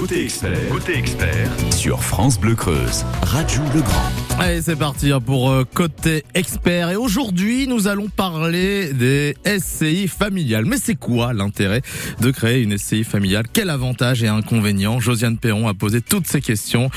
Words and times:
Côté 0.00 0.24
expert, 0.24 0.68
côté 0.70 0.96
expert 0.96 1.50
sur 1.76 2.02
France 2.02 2.40
Bleu 2.40 2.54
Creuse. 2.54 3.04
Rajou 3.20 3.60
Legrand. 3.74 4.10
Allez, 4.38 4.62
c'est 4.62 4.76
parti 4.76 5.12
hein, 5.12 5.20
pour 5.20 5.50
euh, 5.50 5.64
Côté 5.74 6.24
Expert. 6.32 6.88
Et 6.88 6.96
aujourd'hui, 6.96 7.66
nous 7.66 7.86
allons 7.86 8.08
parler 8.08 8.94
des 8.94 9.36
SCI 9.44 10.08
familiales. 10.08 10.64
Mais 10.64 10.78
c'est 10.82 10.94
quoi 10.94 11.34
l'intérêt 11.34 11.82
de 12.18 12.30
créer 12.30 12.62
une 12.62 12.78
SCI 12.78 13.04
familiale? 13.04 13.44
Quel 13.52 13.68
avantage 13.68 14.22
et 14.22 14.28
inconvénient? 14.28 15.00
Josiane 15.00 15.36
Perron 15.36 15.68
a 15.68 15.74
posé 15.74 16.00
toutes 16.00 16.26
ces 16.26 16.40
questions 16.40 16.88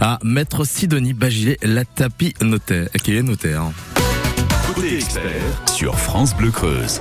à 0.00 0.20
Maître 0.22 0.62
Sidonie 0.62 1.12
Bagilet, 1.12 1.58
la 1.60 1.84
tapis 1.84 2.34
notaire, 2.40 2.88
qui 3.02 3.16
est 3.16 3.22
notaire. 3.22 3.64
Côté 4.72 4.94
expert 4.94 5.42
sur 5.74 5.98
France 5.98 6.36
Bleu 6.36 6.52
Creuse. 6.52 7.00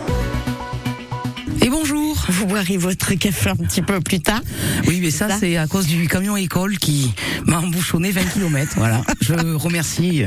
Vous 2.44 2.50
boirez 2.50 2.76
votre 2.76 3.14
café 3.14 3.52
un 3.52 3.56
petit 3.56 3.82
peu 3.82 4.02
plus 4.02 4.20
tard. 4.20 4.42
Oui, 4.86 5.00
mais 5.02 5.12
ça, 5.12 5.30
Ça 5.30 5.38
c'est 5.40 5.56
à 5.56 5.66
cause 5.66 5.88
du 5.88 6.10
camion 6.10 6.36
école 6.36 6.78
qui 6.78 7.14
m'a 7.46 7.60
embouchonné 7.60 8.12
20 8.12 8.22
km. 8.34 8.74
Voilà. 8.76 9.02
Je 9.22 9.34
remercie. 9.56 10.24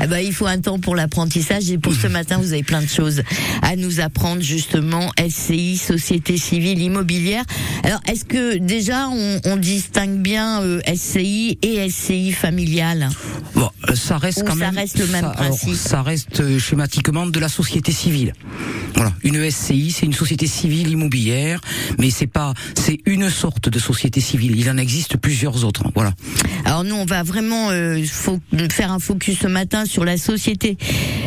Ah 0.00 0.06
bah, 0.08 0.20
il 0.20 0.32
faut 0.34 0.46
un 0.46 0.58
temps 0.58 0.80
pour 0.80 0.96
l'apprentissage 0.96 1.70
et 1.70 1.78
pour 1.78 1.92
ce 1.94 2.08
matin, 2.08 2.38
vous 2.38 2.52
avez 2.52 2.64
plein 2.64 2.82
de 2.82 2.88
choses 2.88 3.22
à 3.62 3.76
nous 3.76 4.00
apprendre 4.00 4.42
justement. 4.42 5.12
SCI, 5.28 5.76
Société 5.76 6.38
Civile 6.38 6.82
Immobilière. 6.82 7.44
Alors, 7.84 8.00
est-ce 8.08 8.24
que 8.24 8.58
déjà 8.58 9.06
on, 9.08 9.40
on 9.44 9.56
distingue 9.56 10.18
bien 10.18 10.60
euh, 10.62 10.80
SCI 10.92 11.56
et 11.62 11.88
SCI 11.88 12.32
familiale 12.32 13.10
Bon, 13.54 13.70
ça 13.94 14.18
reste 14.18 14.40
Ou 14.42 14.44
quand 14.44 14.58
ça 14.58 14.66
même. 14.66 14.74
reste 14.74 14.98
le 14.98 15.06
même 15.06 15.20
ça, 15.20 15.30
alors, 15.30 15.56
principe? 15.56 15.74
ça 15.76 16.02
reste 16.02 16.40
euh, 16.40 16.58
schématiquement 16.58 17.26
de 17.26 17.38
la 17.38 17.48
société 17.48 17.92
civile. 17.92 18.32
Voilà. 18.96 19.12
Une 19.24 19.50
SCI, 19.50 19.90
c'est 19.92 20.06
une 20.06 20.12
société 20.14 20.46
civile 20.46 20.88
immobilière, 20.88 21.60
mais 21.98 22.10
c'est 22.10 22.26
pas, 22.26 22.54
c'est 22.74 22.98
une 23.06 23.28
sorte 23.30 23.68
de 23.68 23.78
société 23.78 24.20
civile. 24.20 24.58
Il 24.58 24.70
en 24.70 24.78
existe 24.78 25.16
plusieurs 25.18 25.64
autres. 25.64 25.84
Voilà. 25.94 26.12
Alors 26.64 26.82
nous, 26.84 26.94
on 26.94 27.04
va 27.04 27.22
vraiment 27.22 27.70
euh, 27.70 28.02
faire 28.70 28.90
un 28.92 28.98
focus 28.98 29.38
ce 29.40 29.46
matin 29.46 29.84
sur 29.84 30.04
la 30.04 30.16
société 30.16 30.78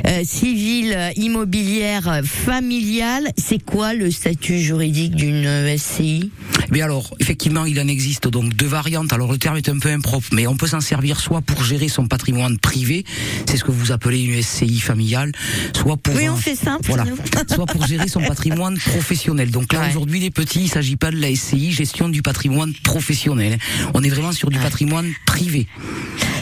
euh, 0.08 0.22
civile 0.24 0.98
immobilière 1.16 2.22
familiale. 2.24 3.30
C'est 3.38 3.64
quoi 3.64 3.94
le 3.94 4.10
statut 4.12 4.60
juridique 4.60 5.16
d'une 5.16 5.46
euh, 5.46 5.78
SCI 5.78 6.32
Mais 6.72 6.82
alors, 6.82 7.14
effectivement, 7.20 7.66
il 7.66 7.80
en 7.80 7.88
existe 7.88 8.28
donc 8.28 8.56
deux 8.56 8.66
variantes. 8.68 9.14
Alors, 9.14 9.32
le 9.32 9.38
terme 9.38 9.58
est 9.58 9.70
un 9.70 9.78
peu 9.80 9.90
impropre, 9.90 10.28
mais 10.34 10.48
on 10.48 10.56
peut 10.58 10.68
s'en 10.68 10.82
servir 10.82 11.20
soit 11.20 11.42
pour 11.42 11.64
gérer 11.64 11.88
son 11.88 12.08
patrimoine 12.08 12.58
privé, 12.58 13.06
c'est 13.48 13.58
ce 13.58 13.64
que 13.64 13.72
vous 13.72 13.92
appelez 13.92 14.22
une 14.22 14.42
SCI 14.42 14.80
familiale, 14.80 15.32
soit 15.76 15.98
pour 15.98 16.16
Oui, 16.16 16.26
un- 16.26 16.34
on 16.34 16.38
fait 16.38 16.56
simple. 16.56 16.84
Voilà. 16.88 17.06
soit 17.60 17.66
pour 17.66 17.86
gérer 17.88 18.08
son 18.08 18.22
patrimoine 18.22 18.78
professionnel. 18.78 19.52
Donc 19.52 19.74
là 19.74 19.82
Ouais. 19.82 19.90
aujourd'hui 19.90 20.22
les 20.22 20.32
petits, 20.32 20.62
il 20.62 20.70
s'agit 20.70 20.96
pas 20.96 21.12
de 21.12 21.18
la 21.18 21.28
SCI, 21.36 21.74
gestion 21.74 22.08
du 22.08 22.22
patrimoine 22.22 22.72
professionnel. 22.84 23.58
On 23.94 24.02
est 24.02 24.08
vraiment 24.10 24.32
sur 24.32 24.50
du 24.50 24.56
Ouais. 24.58 24.64
patrimoine 24.64 25.12
privé. 25.26 25.68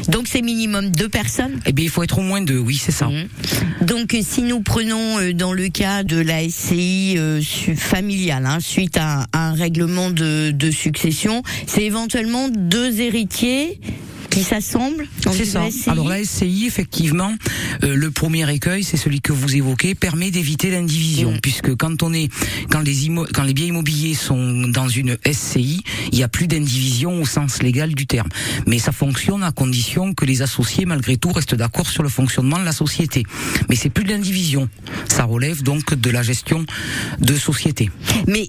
Donc 0.09 0.27
c'est 0.27 0.43
minimum 0.43 0.91
deux 0.91 1.09
personnes? 1.09 1.59
Eh 1.65 1.73
bien 1.73 1.85
il 1.85 1.89
faut 1.89 2.03
être 2.03 2.19
au 2.19 2.21
moins 2.21 2.41
deux, 2.41 2.59
oui 2.59 2.79
c'est 2.79 2.91
ça. 2.91 3.07
Mhm. 3.07 3.27
Donc 3.87 4.13
euh, 4.13 4.19
si 4.23 4.43
nous 4.43 4.61
prenons 4.61 5.17
euh, 5.19 5.33
dans 5.33 5.53
le 5.53 5.69
cas 5.69 6.03
de 6.03 6.17
la 6.17 6.47
SCI 6.47 7.15
euh, 7.17 7.41
familiale, 7.75 8.45
hein, 8.45 8.59
suite 8.59 8.97
à, 8.97 9.25
à 9.33 9.49
un 9.49 9.53
règlement 9.53 10.11
de, 10.11 10.51
de 10.51 10.69
succession, 10.69 11.41
c'est 11.65 11.83
éventuellement 11.83 12.47
deux 12.47 13.01
héritiers 13.01 13.79
qui 14.37 14.43
s'assemblent 14.43 15.07
C'est 15.31 15.45
ça. 15.45 15.69
SCI 15.71 15.89
Alors 15.89 16.07
la 16.07 16.23
SCI, 16.23 16.65
effectivement, 16.67 17.33
euh, 17.83 17.95
le 17.95 18.11
premier 18.11 18.49
écueil, 18.53 18.83
c'est 18.83 18.97
celui 18.97 19.19
que 19.21 19.33
vous 19.33 19.55
évoquez, 19.55 19.95
permet 19.95 20.29
d'éviter 20.31 20.69
l'indivision, 20.69 21.31
Mm. 21.31 21.39
puisque 21.41 21.75
quand 21.75 22.03
on 22.03 22.13
est, 22.13 22.29
quand 22.69 22.81
les 22.81 23.07
immo- 23.07 23.25
quand 23.33 23.43
les 23.43 23.53
biens 23.53 23.67
immobiliers 23.67 24.13
sont 24.13 24.67
dans 24.67 24.87
une 24.87 25.17
SCI, 25.25 25.81
il 26.11 26.17
n'y 26.17 26.23
a 26.23 26.27
plus 26.27 26.47
d'indivision 26.47 27.19
au 27.21 27.25
sens 27.25 27.63
légal 27.63 27.95
du 27.95 28.05
terme. 28.05 28.29
Mais 28.67 28.77
ça 28.79 28.91
fonctionne 28.91 29.43
à 29.43 29.51
condition 29.51 30.13
que 30.13 30.25
les 30.25 30.41
associés, 30.43 30.85
malgré 30.85 31.17
tout, 31.17 31.31
restent 31.31 31.55
d'accord 31.55 31.89
sur 31.89 32.03
le 32.03 32.09
fonctionnement 32.09 32.59
de 32.59 32.65
la 32.65 32.71
société. 32.73 33.23
Mais 33.69 33.75
c'est 33.75 33.89
plus 33.89 34.03
de 34.03 34.09
l'indivision. 34.11 34.69
Ça 35.09 35.23
relève 35.23 35.63
donc 35.63 35.93
de 35.95 36.09
la 36.11 36.21
gestion 36.21 36.65
de 37.19 37.33
société. 37.35 37.89
Mais 38.27 38.47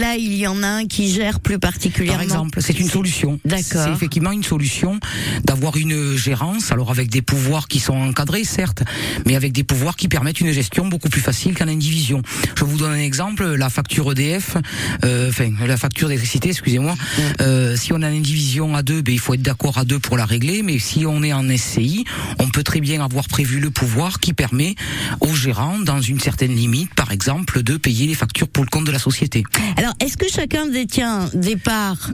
là, 0.00 0.16
il 0.16 0.34
y 0.34 0.46
en 0.46 0.62
a 0.62 0.68
un 0.68 0.86
qui 0.86 1.12
gère 1.12 1.38
plus 1.40 1.58
particulièrement. 1.58 2.14
Par 2.18 2.22
exemple, 2.24 2.60
c'est 2.62 2.78
une 2.80 2.88
solution. 2.90 3.38
D'accord. 3.44 3.82
C'est 3.84 3.92
effectivement 3.92 4.32
une 4.32 4.42
solution 4.42 4.98
d'avoir 5.44 5.76
une 5.76 6.16
gérance, 6.16 6.72
alors 6.72 6.90
avec 6.90 7.10
des 7.10 7.22
pouvoirs 7.22 7.68
qui 7.68 7.80
sont 7.80 7.96
encadrés, 7.96 8.44
certes, 8.44 8.82
mais 9.26 9.36
avec 9.36 9.52
des 9.52 9.64
pouvoirs 9.64 9.96
qui 9.96 10.08
permettent 10.08 10.40
une 10.40 10.52
gestion 10.52 10.86
beaucoup 10.86 11.08
plus 11.08 11.20
facile 11.20 11.54
qu'en 11.54 11.68
indivision. 11.68 12.22
Je 12.56 12.64
vous 12.64 12.76
donne 12.76 12.92
un 12.92 12.98
exemple, 12.98 13.44
la 13.44 13.70
facture 13.70 14.12
EDF, 14.12 14.56
euh, 15.04 15.28
enfin 15.28 15.50
la 15.66 15.76
facture 15.76 16.08
d'électricité, 16.08 16.50
excusez-moi. 16.50 16.94
Euh, 17.40 17.76
si 17.76 17.92
on 17.92 18.02
a 18.02 18.10
une 18.10 18.18
indivision 18.18 18.74
à 18.74 18.82
deux, 18.82 19.02
ben, 19.02 19.12
il 19.12 19.20
faut 19.20 19.34
être 19.34 19.42
d'accord 19.42 19.78
à 19.78 19.84
deux 19.84 19.98
pour 19.98 20.16
la 20.16 20.24
régler, 20.24 20.62
mais 20.62 20.78
si 20.78 21.06
on 21.06 21.22
est 21.22 21.32
en 21.32 21.44
SCI, 21.56 22.04
on 22.38 22.48
peut 22.48 22.62
très 22.62 22.80
bien 22.80 23.02
avoir 23.04 23.28
prévu 23.28 23.60
le 23.60 23.70
pouvoir 23.70 24.20
qui 24.20 24.32
permet 24.32 24.74
aux 25.20 25.34
gérants, 25.34 25.78
dans 25.78 26.00
une 26.00 26.20
certaine 26.20 26.54
limite, 26.54 26.94
par 26.94 27.12
exemple, 27.12 27.62
de 27.62 27.76
payer 27.76 28.06
les 28.06 28.14
factures 28.14 28.48
pour 28.48 28.64
le 28.64 28.70
compte 28.70 28.84
de 28.84 28.92
la 28.92 28.98
société. 28.98 29.44
Alors, 29.76 29.94
est-ce 30.00 30.16
que 30.16 30.28
chacun 30.30 30.66
détient 30.66 31.28
des 31.34 31.56
parts 31.56 32.10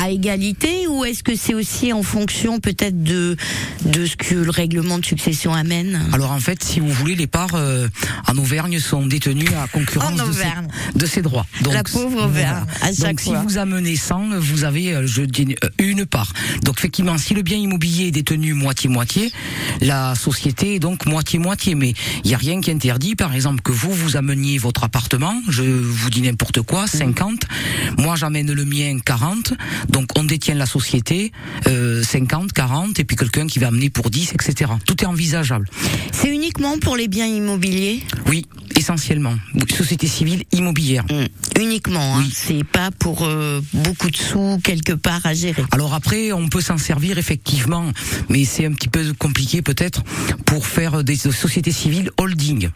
à 0.00 0.10
égalité 0.10 0.86
ou 0.88 1.04
est-ce 1.04 1.22
que 1.22 1.36
c'est 1.36 1.54
aussi 1.54 1.92
en 1.92 2.02
fonction 2.02 2.60
peut-être 2.60 3.02
de 3.02 3.36
de 3.84 4.06
ce 4.06 4.16
que 4.16 4.34
le 4.34 4.50
règlement 4.50 4.98
de 4.98 5.04
succession 5.04 5.54
amène 5.54 6.00
Alors 6.12 6.32
en 6.32 6.40
fait, 6.40 6.62
si 6.62 6.80
vous 6.80 6.90
voulez, 6.90 7.14
les 7.14 7.26
parts 7.26 7.54
euh, 7.54 7.88
en 8.28 8.36
Auvergne 8.36 8.78
sont 8.78 9.06
détenues 9.06 9.48
à 9.62 9.68
concurrence 9.68 10.20
En 10.20 10.26
de, 10.26 10.32
ces, 10.32 10.40
Auvergne. 10.40 10.68
de 10.94 11.06
ces 11.06 11.22
droits. 11.22 11.46
La 11.70 11.82
pauvre 11.84 12.24
Auvergne, 12.26 12.64
à 12.82 12.86
chaque 12.92 13.16
Donc 13.16 13.20
si 13.20 13.32
vous 13.34 13.58
amenez 13.58 13.96
100, 13.96 14.40
vous 14.40 14.64
avez 14.64 14.94
euh, 14.94 15.06
je 15.06 15.22
dis, 15.22 15.56
euh, 15.64 15.68
une 15.78 16.06
part. 16.06 16.32
Donc 16.62 16.78
effectivement, 16.78 17.18
si 17.18 17.34
le 17.34 17.42
bien 17.42 17.56
immobilier 17.56 18.08
est 18.08 18.12
détenu 18.12 18.54
moitié-moitié, 18.54 19.32
la 19.80 20.14
société 20.14 20.74
est 20.74 20.78
donc 20.78 21.06
moitié-moitié. 21.06 21.74
Mais 21.74 21.94
il 22.24 22.28
n'y 22.28 22.34
a 22.34 22.38
rien 22.38 22.60
qui 22.60 22.70
interdit, 22.70 23.14
par 23.14 23.34
exemple, 23.34 23.62
que 23.62 23.72
vous, 23.72 23.92
vous 23.92 24.16
ameniez 24.16 24.58
votre 24.58 24.84
appartement, 24.84 25.40
je 25.48 25.62
vous 25.62 26.10
dis 26.10 26.22
n'importe 26.22 26.62
quoi, 26.62 26.86
50, 26.86 27.42
moi 27.98 28.16
j'amène 28.16 28.52
le 28.52 28.64
mien 28.64 28.98
40, 29.04 29.54
donc 29.88 30.06
on 30.16 30.24
détient 30.24 30.54
la 30.54 30.66
société 30.66 31.32
euh, 31.66 32.02
50, 32.02 32.52
40, 32.52 32.98
et 32.98 33.04
puis 33.04 33.16
quelqu'un 33.16 33.46
qui 33.46 33.58
va 33.58 33.68
amener 33.68 33.90
pour 33.90 34.10
10, 34.10 34.32
etc. 34.32 34.70
Tout 34.86 35.02
est 35.02 35.06
envisageable. 35.06 35.68
C'est 36.12 36.28
uniquement 36.28 36.78
pour 36.78 36.96
les 36.96 37.08
biens 37.08 37.26
immobiliers? 37.26 38.02
Oui, 38.26 38.46
essentiellement. 38.76 39.34
Société 39.74 40.06
civile 40.06 40.44
immobilière. 40.52 41.04
Uniquement, 41.60 42.16
hein. 42.16 42.22
Oui. 42.24 42.32
c'est 42.34 42.64
pas 42.64 42.90
pour 42.90 43.24
euh, 43.24 43.60
beaucoup 43.72 44.10
de 44.10 44.16
sous 44.16 44.58
quelque 44.62 44.92
part 44.92 45.24
à 45.24 45.34
gérer. 45.34 45.64
Alors 45.72 45.94
après, 45.94 46.32
on 46.32 46.48
peut 46.48 46.60
s'en 46.60 46.78
servir 46.78 47.18
effectivement, 47.18 47.84
mais 48.28 48.44
c'est 48.44 48.66
un 48.66 48.72
petit 48.72 48.88
peu 48.88 49.12
compliqué 49.18 49.62
peut-être 49.62 50.02
pour 50.44 50.66
faire 50.66 51.04
des 51.04 51.16
sociétés 51.16 51.72
civiles 51.72 52.10
holding. 52.18 52.70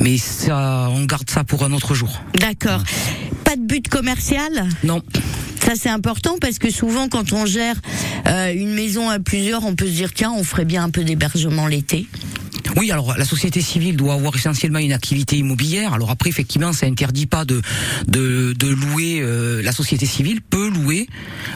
Mais 0.00 0.18
ça, 0.18 0.88
on 0.90 1.04
garde 1.04 1.28
ça 1.30 1.44
pour 1.44 1.64
un 1.64 1.72
autre 1.72 1.94
jour. 1.94 2.20
D'accord. 2.34 2.82
Pas 3.44 3.56
de 3.56 3.62
but 3.62 3.88
commercial? 3.88 4.68
Non. 4.84 5.02
Ça 5.64 5.72
c'est 5.76 5.90
important 5.90 6.38
parce 6.42 6.58
que 6.58 6.70
souvent 6.70 7.08
quand 7.08 7.32
on 7.32 7.46
gère 7.46 7.76
euh, 8.26 8.52
une 8.52 8.74
maison 8.74 9.08
à 9.08 9.18
plusieurs, 9.20 9.64
on 9.64 9.74
peut 9.74 9.86
se 9.86 9.92
dire 9.92 10.12
tiens, 10.12 10.32
on 10.36 10.44
ferait 10.44 10.66
bien 10.66 10.84
un 10.84 10.90
peu 10.90 11.04
d'hébergement 11.04 11.66
l'été. 11.68 12.06
Oui, 12.76 12.90
alors 12.90 13.16
la 13.18 13.24
société 13.24 13.60
civile 13.60 13.96
doit 13.96 14.14
avoir 14.14 14.34
essentiellement 14.34 14.78
une 14.78 14.92
activité 14.92 15.36
immobilière. 15.36 15.92
Alors 15.92 16.10
après, 16.10 16.30
effectivement, 16.30 16.72
ça 16.72 16.86
interdit 16.86 17.26
pas 17.26 17.44
de 17.44 17.60
de, 18.08 18.54
de 18.58 18.68
louer. 18.68 19.20
euh, 19.20 19.62
la 19.62 19.72
société 19.72 20.06
civile 20.06 20.40
peut 20.40 20.70
louer 20.70 21.06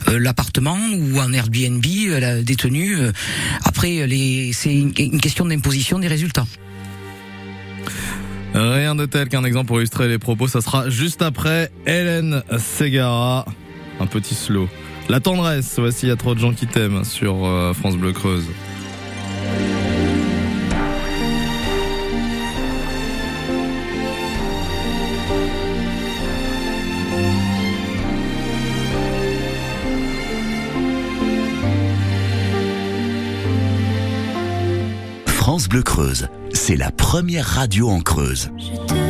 euh, 0.09 0.19
l'appartement 0.19 0.79
ou 0.93 1.21
un 1.21 1.33
Airbnb 1.33 1.85
euh, 2.09 2.21
la 2.21 2.43
détenu. 2.43 2.97
euh. 2.97 3.13
après, 3.65 4.07
les 4.07 4.53
c'est 4.53 4.75
une, 4.75 4.93
une 4.99 5.21
question 5.21 5.47
d'imposition 5.47 5.99
des 5.99 6.09
résultats. 6.09 6.47
Rien 8.55 8.95
de 8.95 9.07
tel 9.07 9.29
qu'un 9.29 9.45
exemple 9.45 9.67
pour 9.69 9.79
illustrer 9.79 10.09
les 10.09 10.19
propos, 10.19 10.49
ça 10.49 10.61
sera 10.61 10.89
juste 10.89 11.23
après 11.23 11.71
Hélène 11.87 12.43
Segara. 12.79 13.47
Un 14.01 14.07
petit 14.07 14.35
slow. 14.35 14.69
La 15.09 15.21
tendresse, 15.21 15.79
voici 15.79 16.07
il 16.07 16.09
y 16.09 16.13
a 16.13 16.17
trop 16.17 16.35
de 16.35 16.41
gens 16.41 16.53
qui 16.53 16.67
t'aiment 16.67 17.05
sur 17.05 17.47
euh, 17.47 17.73
France 17.73 17.97
Bleu 17.97 18.13
Creuse. 18.13 18.47
France 35.27 35.69
Bleu 35.69 35.83
Creuse, 35.83 36.29
c'est 36.53 36.77
la 36.77 36.91
première 36.91 37.47
radio 37.47 37.89
en 37.89 38.01
Creuse. 38.01 38.51
Je 38.59 38.95
te 38.95 39.06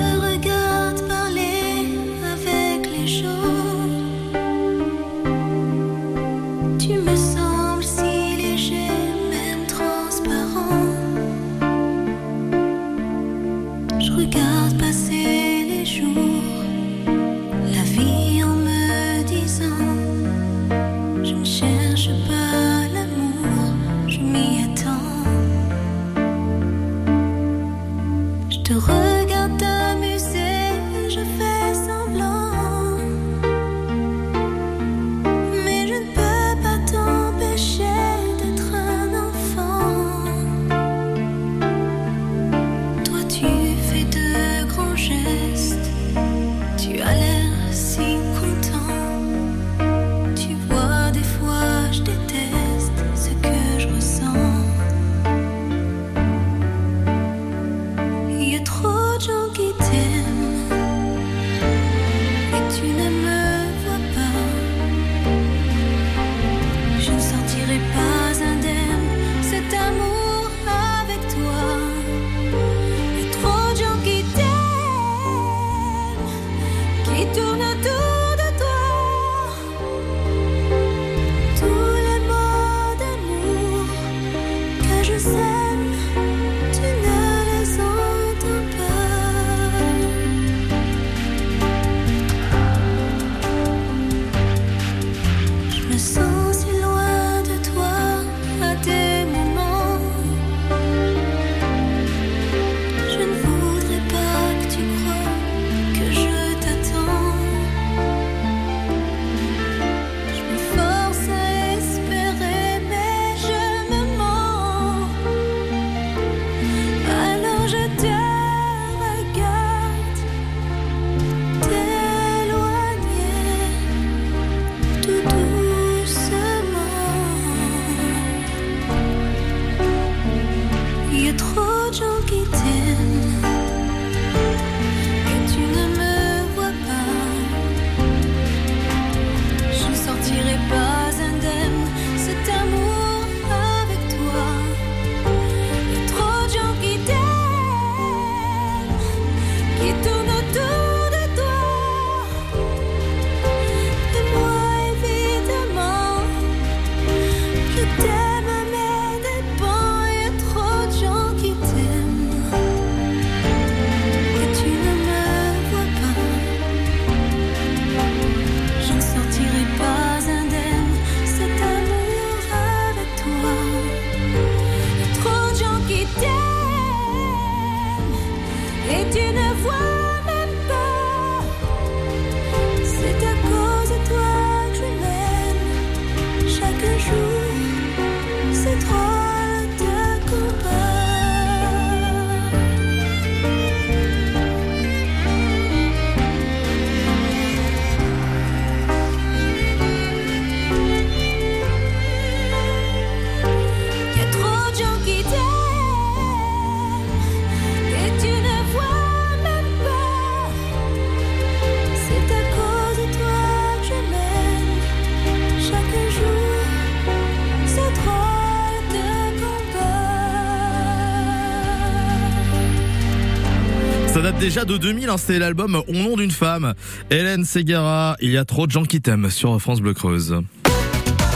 date 224.33 224.39
déjà 224.41 224.65
de 224.65 224.77
2000, 224.77 225.09
hein, 225.09 225.17
c'est 225.19 225.39
l'album 225.39 225.81
Au 225.87 225.93
nom 225.93 226.17
d'une 226.17 226.33
femme. 226.33 226.75
Hélène 227.11 227.45
Segara, 227.45 228.17
il 228.21 228.31
y 228.31 228.37
a 228.37 228.45
trop 228.45 228.67
de 228.67 228.73
gens 228.73 228.85
qui 228.85 229.01
t'aiment 229.01 229.31
sur 229.31 229.61
France 229.61 229.81
Bleu 229.81 229.95
Creuse. 229.95 230.41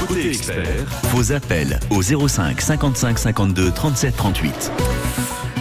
Côté 0.08 0.30
expert, 0.30 0.64
vos 1.12 1.30
appels 1.30 1.78
au 1.90 2.02
05 2.02 2.60
55 2.60 3.16
52 3.16 3.70
37 3.70 4.16
38. 4.16 4.72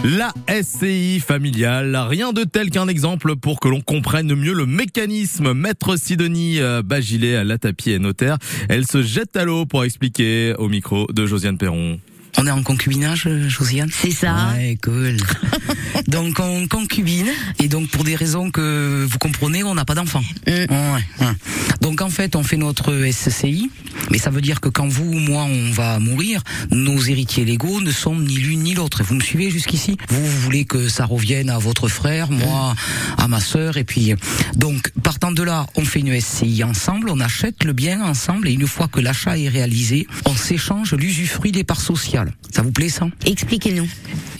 La 0.02 0.32
SCI 0.48 1.20
familiale, 1.20 1.96
rien 2.08 2.32
de 2.32 2.42
tel 2.42 2.68
qu'un 2.70 2.88
exemple 2.88 3.36
pour 3.36 3.60
que 3.60 3.68
l'on 3.68 3.80
comprenne 3.80 4.34
mieux 4.34 4.54
le 4.54 4.66
mécanisme. 4.66 5.52
Maître 5.52 5.96
Sidonie 5.96 6.58
euh, 6.58 6.82
Bagilet, 6.82 7.44
la 7.44 7.58
tapis 7.58 7.92
est 7.92 8.00
notaire. 8.00 8.38
Elle 8.68 8.88
se 8.88 9.04
jette 9.04 9.36
à 9.36 9.44
l'eau 9.44 9.66
pour 9.66 9.84
expliquer 9.84 10.54
au 10.58 10.68
micro 10.68 11.06
de 11.12 11.26
Josiane 11.26 11.58
Perron. 11.58 12.00
On 12.38 12.46
est 12.46 12.50
en 12.50 12.62
concubinage, 12.64 13.26
euh, 13.26 13.48
Josiane? 13.48 13.90
C'est 13.92 14.10
ça. 14.10 14.48
Ouais, 14.56 14.76
cool. 14.82 15.16
donc 16.10 16.38
on 16.40 16.66
concubine 16.68 17.28
et 17.58 17.68
donc 17.68 17.88
pour 17.88 18.04
des 18.04 18.16
raisons 18.16 18.50
que 18.50 19.06
vous 19.08 19.18
comprenez, 19.18 19.62
on 19.62 19.74
n'a 19.74 19.84
pas 19.84 19.94
d'enfant. 19.94 20.22
Mm. 20.46 20.50
Ouais, 20.50 21.04
ouais. 21.20 21.32
Donc 21.80 22.02
en 22.02 22.10
fait, 22.10 22.36
on 22.36 22.42
fait 22.42 22.56
notre 22.56 22.92
SCI, 23.10 23.70
mais 24.10 24.18
ça 24.18 24.30
veut 24.30 24.40
dire 24.40 24.60
que 24.60 24.68
quand 24.68 24.88
vous 24.88 25.04
ou 25.04 25.18
moi 25.18 25.44
on 25.44 25.70
va 25.70 25.98
mourir, 25.98 26.42
nos 26.70 27.00
héritiers 27.00 27.44
légaux 27.44 27.80
ne 27.80 27.90
sont 27.90 28.16
ni 28.16 28.34
l'une 28.36 28.60
ni 28.64 28.74
l'autre. 28.74 29.02
Vous 29.02 29.14
me 29.14 29.20
suivez 29.22 29.50
jusqu'ici? 29.50 29.96
Vous, 30.08 30.24
vous 30.26 30.40
voulez 30.40 30.64
que 30.64 30.88
ça 30.88 31.04
revienne 31.06 31.48
à 31.50 31.58
votre 31.58 31.88
frère, 31.88 32.30
moi 32.30 32.74
à 33.16 33.28
ma 33.28 33.40
sœur, 33.40 33.76
et 33.76 33.84
puis 33.84 34.14
donc 34.56 34.90
partant 35.02 35.32
de 35.32 35.42
là, 35.42 35.66
on 35.76 35.84
fait 35.84 36.00
une 36.00 36.20
SCI 36.20 36.64
ensemble, 36.64 37.08
on 37.10 37.20
achète 37.20 37.64
le 37.64 37.72
bien 37.72 38.02
ensemble, 38.04 38.48
et 38.48 38.52
une 38.52 38.66
fois 38.66 38.88
que 38.88 39.00
l'achat 39.00 39.38
est 39.38 39.48
réalisé, 39.48 40.06
on 40.26 40.34
s'échange 40.34 40.94
l'usufruit 40.94 41.52
des 41.52 41.64
parts 41.64 41.80
sociales. 41.80 42.32
Ça 42.54 42.62
vous 42.62 42.72
plaît 42.72 42.88
ça? 42.88 43.06
Expliquez-nous. 43.26 43.88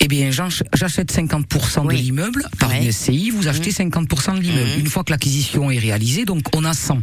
eh 0.02 0.08
bien, 0.08 0.30
j'ach- 0.30 0.62
j'achète 0.74 1.12
50% 1.12 1.59
Oui. 1.84 1.96
de 1.96 2.00
l'immeuble 2.02 2.46
par 2.58 2.70
Ouais. 2.70 2.84
une 2.84 2.92
SCI, 2.92 3.30
vous 3.30 3.48
achetez 3.48 3.70
50% 3.72 4.34
de 4.36 4.40
l'immeuble. 4.40 4.70
Une 4.78 4.86
fois 4.86 5.04
que 5.04 5.10
l'acquisition 5.10 5.70
est 5.70 5.78
réalisée, 5.78 6.24
donc 6.24 6.42
on 6.54 6.64
a 6.64 6.74
100. 6.74 7.00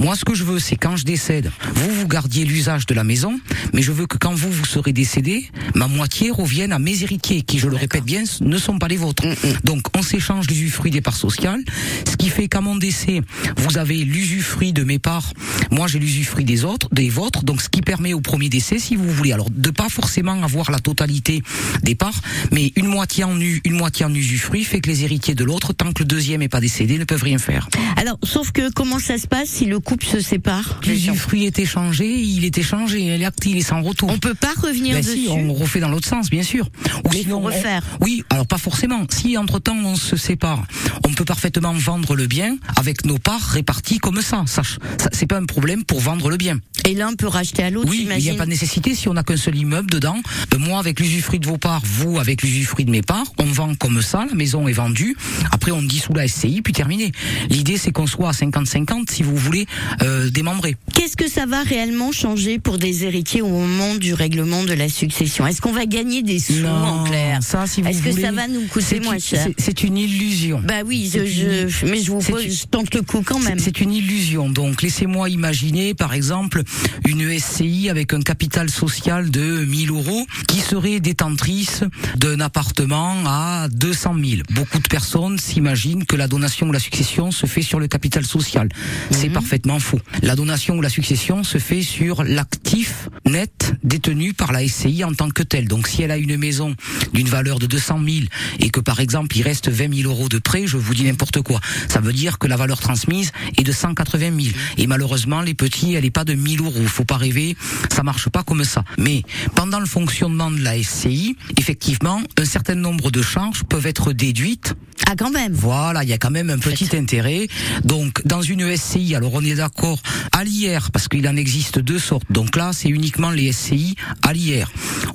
Moi, 0.00 0.16
ce 0.16 0.24
que 0.24 0.34
je 0.34 0.44
veux, 0.44 0.58
c'est 0.58 0.76
quand 0.76 0.96
je 0.96 1.04
décède, 1.04 1.50
vous, 1.74 1.90
vous 1.90 2.08
gardiez 2.08 2.44
l'usage 2.44 2.86
de 2.86 2.94
la 2.94 3.04
maison, 3.04 3.38
mais 3.72 3.82
je 3.82 3.92
veux 3.92 4.06
que 4.06 4.16
quand 4.18 4.34
vous, 4.34 4.50
vous 4.50 4.64
serez 4.64 4.92
décédé, 4.92 5.48
ma 5.74 5.86
moitié 5.88 6.30
revienne 6.30 6.72
à 6.72 6.78
mes 6.78 7.02
héritiers, 7.02 7.42
qui, 7.42 7.58
je 7.58 7.68
le 7.68 7.76
répète 7.76 8.04
bien, 8.04 8.24
ne 8.40 8.58
sont 8.58 8.78
pas 8.78 8.88
les 8.88 8.96
vôtres. 8.96 9.24
Donc, 9.64 9.82
on 9.96 10.02
s'échange 10.02 10.46
l'usufruit 10.48 10.90
des 10.90 11.00
parts 11.00 11.16
sociales, 11.16 11.62
ce 12.08 12.16
qui 12.16 12.28
fait 12.28 12.48
qu'à 12.48 12.60
mon 12.60 12.76
décès, 12.76 13.20
vous 13.56 13.78
avez 13.78 13.96
l'usufruit 14.04 14.72
de 14.72 14.82
mes 14.84 14.98
parts, 14.98 15.32
moi 15.70 15.86
j'ai 15.86 15.98
l'usufruit 15.98 16.44
des 16.44 16.64
autres, 16.64 16.88
des 16.92 17.08
vôtres, 17.08 17.44
donc 17.44 17.60
ce 17.62 17.68
qui 17.68 17.80
permet 17.82 18.12
au 18.12 18.20
premier 18.20 18.48
décès, 18.48 18.78
si 18.78 18.96
vous 18.96 19.10
voulez, 19.10 19.32
alors 19.32 19.50
de 19.50 19.70
pas 19.70 19.88
forcément 19.88 20.42
avoir 20.42 20.70
la 20.70 20.78
totalité 20.78 21.42
des 21.82 21.94
parts, 21.94 22.20
mais 22.52 22.72
une 22.76 22.86
moitié 22.86 23.24
en 23.24 23.38
u, 23.40 23.60
une 23.64 23.74
moitié 23.74 23.85
en 24.04 24.12
usufruit 24.14 24.64
fait 24.64 24.80
que 24.80 24.88
les 24.88 25.04
héritiers 25.04 25.34
de 25.34 25.44
l'autre, 25.44 25.72
tant 25.72 25.92
que 25.92 26.00
le 26.02 26.06
deuxième 26.06 26.42
est 26.42 26.48
pas 26.48 26.60
décédé, 26.60 26.98
ne 26.98 27.04
peuvent 27.04 27.22
rien 27.22 27.38
faire. 27.38 27.68
Alors, 27.96 28.18
sauf 28.22 28.52
que 28.52 28.70
comment 28.72 28.98
ça 28.98 29.18
se 29.18 29.26
passe 29.26 29.48
si 29.48 29.64
le 29.66 29.80
couple 29.80 30.06
se 30.06 30.20
sépare? 30.20 30.80
L'usufruit 30.86 31.44
est 31.46 31.58
échangé, 31.58 32.20
il 32.20 32.44
est 32.44 32.58
échangé, 32.58 33.16
l'acte 33.18 33.44
il 33.46 33.56
est 33.58 33.62
sans 33.62 33.82
retour. 33.82 34.10
On 34.10 34.18
peut 34.18 34.34
pas 34.34 34.52
revenir 34.60 34.94
Ben 34.94 35.02
dessus? 35.04 35.24
si, 35.24 35.28
on 35.28 35.52
refait 35.54 35.80
dans 35.80 35.88
l'autre 35.88 36.08
sens, 36.08 36.30
bien 36.30 36.42
sûr. 36.42 36.66
Ou 37.04 37.08
Mais 37.12 37.20
il 37.20 37.26
faut 37.28 37.34
on- 37.36 37.40
refaire. 37.40 37.82
oui, 38.00 38.22
alors 38.30 38.46
pas 38.46 38.58
forcément. 38.58 39.04
Si 39.10 39.36
entre 39.38 39.58
temps 39.58 39.76
on 39.84 39.96
se 39.96 40.16
sépare, 40.16 40.64
on 41.06 41.12
peut 41.12 41.24
parfaitement 41.24 41.72
vendre 41.72 42.14
le 42.16 42.26
bien 42.26 42.56
avec 42.76 43.04
nos 43.04 43.18
parts 43.18 43.40
réparties 43.42 43.98
comme 43.98 44.20
ça. 44.20 44.44
Ça, 44.46 44.62
ça 44.64 45.08
c'est 45.12 45.26
pas 45.26 45.38
un 45.38 45.44
problème 45.46 45.84
pour 45.84 46.00
vendre 46.00 46.28
le 46.30 46.36
bien. 46.36 46.58
Et 46.86 46.94
l'un 46.94 47.14
peut 47.14 47.26
racheter 47.28 47.62
à 47.62 47.70
l'autre, 47.70 47.88
Oui, 47.90 48.06
il 48.10 48.22
n'y 48.22 48.30
a 48.30 48.34
pas 48.34 48.44
de 48.44 48.50
nécessité 48.50 48.94
si 48.94 49.08
on 49.08 49.14
n'a 49.14 49.22
qu'un 49.22 49.36
seul 49.36 49.56
immeuble 49.56 49.90
dedans. 49.90 50.20
Ben, 50.50 50.58
moi 50.58 50.78
avec 50.78 51.00
l'usufruit 51.00 51.40
de 51.40 51.46
vos 51.46 51.58
parts, 51.58 51.82
vous 51.84 52.18
avec 52.18 52.42
l'usufruit 52.42 52.84
de 52.84 52.90
mes 52.90 53.02
parts, 53.02 53.26
on 53.38 53.44
vend 53.46 53.65
comme 53.74 54.00
ça, 54.02 54.24
la 54.28 54.34
maison 54.34 54.68
est 54.68 54.72
vendue. 54.72 55.16
Après 55.52 55.70
on 55.72 55.82
dissout 55.82 56.14
la 56.14 56.28
SCI 56.28 56.62
puis 56.62 56.72
terminé. 56.72 57.12
L'idée 57.50 57.76
c'est 57.76 57.90
qu'on 57.92 58.06
soit 58.06 58.28
à 58.28 58.32
50-50 58.32 59.10
si 59.10 59.22
vous 59.22 59.36
voulez 59.36 59.66
euh, 60.02 60.30
démembrer. 60.30 60.76
Qu'est-ce 60.94 61.16
que 61.16 61.28
ça 61.28 61.46
va 61.46 61.62
réellement 61.62 62.12
changer 62.12 62.58
pour 62.58 62.78
des 62.78 63.04
héritiers 63.04 63.42
au 63.42 63.48
moment 63.48 63.94
du 63.96 64.14
règlement 64.14 64.64
de 64.64 64.72
la 64.72 64.88
succession? 64.88 65.46
Est-ce 65.46 65.60
qu'on 65.60 65.72
va 65.72 65.86
gagner 65.86 66.22
des 66.22 66.38
sous 66.38 66.64
en 66.64 67.04
clair? 67.04 67.38
ça 67.42 67.66
si 67.66 67.80
Est-ce 67.80 68.02
que 68.02 68.10
voulez, 68.10 68.22
ça 68.22 68.32
va 68.32 68.48
nous 68.48 68.66
coûter 68.66 69.00
moins 69.00 69.18
cher? 69.18 69.46
c'est- 69.58 69.76
une 69.82 69.98
illusion. 69.98 70.60
Bah 70.64 70.80
oui, 70.86 71.04
je, 71.12 71.18
C'est 71.18 71.26
une- 71.62 71.68
je- 71.68 71.86
mais 71.86 72.00
je 72.00 72.10
vous 72.10 72.20
pose, 72.20 72.42
je 72.48 72.64
tente 72.66 72.94
le 72.94 73.02
coup 73.02 73.22
quand 73.24 73.38
même. 73.40 73.58
C'est- 73.58 73.66
C'est 73.66 73.80
une 73.80 73.92
illusion. 73.92 74.48
Donc, 74.48 74.80
laissez-moi 74.82 75.28
imaginer, 75.28 75.92
par 75.94 76.14
exemple, 76.14 76.62
une 77.06 77.30
SCI 77.30 77.90
avec 77.90 78.14
un 78.14 78.22
capital 78.22 78.70
social 78.70 79.30
de 79.30 79.64
1000 79.64 79.90
euros 79.90 80.26
qui 80.48 80.60
serait 80.60 80.98
détentrice 81.00 81.82
d'un 82.16 82.40
appartement 82.40 83.14
à 83.26 83.55
200 83.68 84.14
000. 84.22 84.42
Beaucoup 84.50 84.78
de 84.78 84.88
personnes 84.88 85.38
s'imaginent 85.38 86.04
que 86.04 86.16
la 86.16 86.28
donation 86.28 86.68
ou 86.68 86.72
la 86.72 86.78
succession 86.78 87.30
se 87.30 87.46
fait 87.46 87.62
sur 87.62 87.80
le 87.80 87.88
capital 87.88 88.24
social. 88.24 88.68
C'est 89.10 89.30
parfaitement 89.30 89.78
faux. 89.78 90.00
La 90.22 90.36
donation 90.36 90.76
ou 90.76 90.82
la 90.82 90.88
succession 90.88 91.44
se 91.44 91.58
fait 91.58 91.82
sur 91.82 92.24
l'actif 92.24 93.08
net 93.24 93.74
détenu 93.82 94.32
par 94.32 94.52
la 94.52 94.66
SCI 94.66 95.04
en 95.04 95.12
tant 95.12 95.30
que 95.30 95.42
tel. 95.42 95.68
Donc 95.68 95.88
si 95.88 96.02
elle 96.02 96.10
a 96.10 96.16
une 96.16 96.36
maison 96.36 96.74
d'une 97.12 97.28
valeur 97.28 97.58
de 97.58 97.66
200 97.66 98.00
000 98.04 98.26
et 98.60 98.70
que 98.70 98.80
par 98.80 99.00
exemple 99.00 99.36
il 99.36 99.42
reste 99.42 99.68
20 99.68 99.94
000 100.02 100.10
euros 100.10 100.28
de 100.28 100.38
prêt, 100.38 100.66
je 100.66 100.76
vous 100.76 100.94
dis 100.94 101.04
n'importe 101.04 101.42
quoi. 101.42 101.60
Ça 101.88 102.00
veut 102.00 102.12
dire 102.12 102.38
que 102.38 102.46
la 102.46 102.56
valeur 102.56 102.80
transmise 102.80 103.32
est 103.56 103.64
de 103.64 103.72
180 103.72 104.18
000. 104.18 104.54
Et 104.78 104.86
malheureusement, 104.86 105.40
les 105.42 105.54
petits, 105.54 105.94
elle 105.94 106.04
n'est 106.04 106.10
pas 106.10 106.24
de 106.24 106.34
1000 106.34 106.60
euros. 106.60 106.86
Faut 106.86 107.04
pas 107.04 107.16
rêver, 107.16 107.56
ça 107.92 108.02
marche 108.02 108.28
pas 108.28 108.42
comme 108.42 108.64
ça. 108.64 108.84
Mais 108.98 109.22
pendant 109.54 109.80
le 109.80 109.86
fonctionnement 109.86 110.50
de 110.50 110.60
la 110.60 110.82
SCI, 110.82 111.36
effectivement, 111.56 112.22
un 112.38 112.44
certain 112.44 112.74
nombre 112.74 113.10
de 113.10 113.22
peuvent 113.68 113.86
être 113.86 114.12
déduites 114.12 114.74
Ah, 115.08 115.14
quand 115.16 115.30
même. 115.30 115.52
voilà, 115.52 116.02
il 116.02 116.08
y 116.08 116.12
a 116.12 116.18
quand 116.18 116.30
même 116.30 116.50
un 116.50 116.58
petit 116.58 116.96
intérêt. 116.96 117.48
Donc, 117.84 118.26
dans 118.26 118.42
une 118.42 118.76
SCI, 118.76 119.14
alors 119.14 119.34
on 119.34 119.42
est 119.44 119.54
d'accord 119.54 120.00
à 120.32 120.44
l'IR, 120.44 120.90
parce 120.90 121.08
qu'il 121.08 121.26
en 121.28 121.36
existe 121.36 121.78
deux 121.78 121.98
sortes. 121.98 122.30
Donc 122.30 122.56
là, 122.56 122.72
c'est 122.72 122.88
uniquement 122.88 123.30
les 123.30 123.52
SCI 123.52 123.94
à 124.22 124.32
l'IR. 124.32 124.70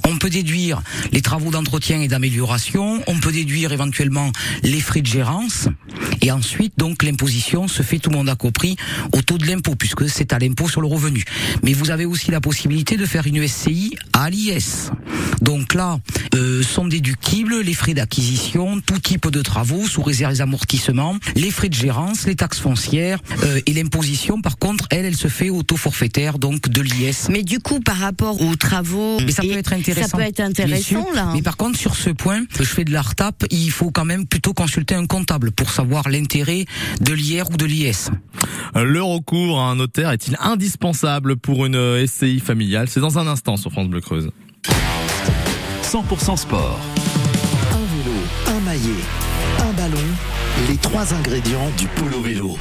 On 0.08 0.18
peut 0.18 0.30
déduire 0.30 0.82
les 1.12 1.22
travaux 1.22 1.52
d'entretien 1.52 2.02
et 2.02 2.08
d'amélioration, 2.08 3.02
on 3.08 3.20
peut 3.20 3.32
déduire 3.32 3.72
éventuellement 3.72 4.32
les 4.64 4.80
frais 4.80 5.02
de 5.02 5.08
gérance, 5.08 5.68
et 6.22 6.32
ensuite, 6.32 6.74
donc, 6.78 7.04
l'imposition 7.04 7.68
se 7.68 7.84
fait, 7.84 8.00
tout 8.00 8.10
le 8.10 8.18
monde 8.18 8.30
a 8.30 8.36
compris, 8.36 8.76
au 9.14 9.22
taux 9.22 9.38
de 9.38 9.46
l'impôt, 9.46 9.76
puisque 9.76 10.08
c'est 10.10 10.34
à 10.34 10.40
l'impôt 10.40 10.70
sur 10.70 10.82
le 10.82 10.88
revenu. 10.88 11.24
Mais 11.64 11.74
vous 11.74 11.90
avez 11.92 12.06
aussi 12.06 12.32
la 12.32 12.40
possibilité 12.42 12.98
de 12.98 13.06
faire 13.06 13.26
une 13.28 13.46
SCI 13.48 13.96
à 14.14 14.30
l'IS. 14.30 14.92
Donc 15.42 15.74
là, 15.74 16.00
euh, 16.36 16.62
sont 16.64 16.86
déductibles 16.88 17.62
les 17.62 17.74
frais 17.74 17.94
d'acquisition, 17.94 18.21
tout 18.86 19.00
type 19.00 19.30
de 19.30 19.42
travaux, 19.42 19.86
sous 19.88 20.04
réserve 20.04 20.34
des 20.34 20.42
amortissements, 20.42 21.16
les 21.36 21.50
frais 21.50 21.70
de 21.70 21.74
gérance, 21.74 22.28
les 22.28 22.36
taxes 22.36 22.60
foncières 22.60 23.20
euh, 23.44 23.60
et 23.66 23.74
l'imposition. 23.74 24.42
Par 24.42 24.58
contre, 24.58 24.86
elle, 24.92 25.06
elle 25.06 25.16
se 25.16 25.28
fait 25.28 25.50
au 25.50 25.64
taux 25.64 25.78
forfaitaire, 25.78 26.38
donc 26.38 26.70
de 26.70 26.82
l'IS. 26.82 27.30
Mais 27.30 27.44
du 27.44 27.60
coup, 27.60 27.80
par 27.80 27.98
rapport 27.98 28.42
aux 28.42 28.56
travaux, 28.56 29.18
Mais 29.26 29.32
ça 29.32 29.42
peut 29.42 29.52
être 29.52 29.74
intéressant. 29.74 30.08
Ça 30.10 30.18
peut 30.18 30.24
être 30.24 30.36
bien 30.36 30.48
intéressant 30.48 31.06
sûr. 31.06 31.16
là. 31.16 31.32
Mais 31.34 31.42
par 31.42 31.58
contre, 31.58 31.80
sur 31.80 31.96
ce 31.96 32.10
point, 32.12 32.44
je 32.58 32.64
fais 32.64 32.84
de 32.84 32.92
la 32.92 33.02
RTAP, 33.02 33.46
il 33.50 33.72
faut 33.72 33.92
quand 33.92 34.06
même 34.06 34.28
plutôt 34.28 34.54
consulter 34.54 34.96
un 34.96 35.08
comptable 35.08 35.52
pour 35.52 35.72
savoir 35.72 36.08
l'intérêt 36.10 36.66
de 37.02 37.14
l'IR 37.14 37.50
ou 37.50 37.58
de 37.58 37.66
l'IS. 37.66 38.10
Le 38.76 39.02
recours 39.02 39.60
à 39.60 39.72
un 39.72 39.76
notaire 39.76 40.12
est-il 40.12 40.38
indispensable 40.40 41.38
pour 41.38 41.66
une 41.66 41.76
euh, 41.76 42.06
SCI 42.06 42.40
familiale? 42.40 42.88
C'est 42.88 43.00
dans 43.00 43.18
un 43.18 43.28
instant 43.28 43.58
sur 43.58 43.72
France 43.72 43.88
Bleu 43.88 44.02
Creuse. 44.02 44.30
100% 45.84 46.38
sport. 46.38 46.80
Un 48.72 49.74
ballon, 49.74 49.98
les 50.70 50.78
trois 50.78 51.14
ingrédients 51.14 51.70
du 51.78 51.88
polo 51.88 52.22
vélo. 52.22 52.58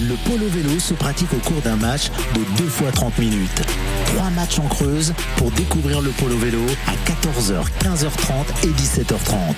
Le 0.00 0.16
polo 0.28 0.48
vélo 0.48 0.76
se 0.80 0.92
pratique 0.92 1.32
au 1.32 1.36
cours 1.36 1.62
d'un 1.62 1.76
match 1.76 2.10
de 2.34 2.40
2 2.58 2.68
fois 2.68 2.90
30 2.90 3.16
minutes. 3.18 3.62
Trois 4.06 4.30
matchs 4.30 4.58
en 4.58 4.66
creuse 4.66 5.14
pour 5.36 5.52
découvrir 5.52 6.00
le 6.00 6.10
polo 6.10 6.36
vélo 6.36 6.58
à 6.88 6.94
14h, 7.08 7.62
15h30 7.80 8.64
et 8.64 8.70
17h30. 8.70 9.54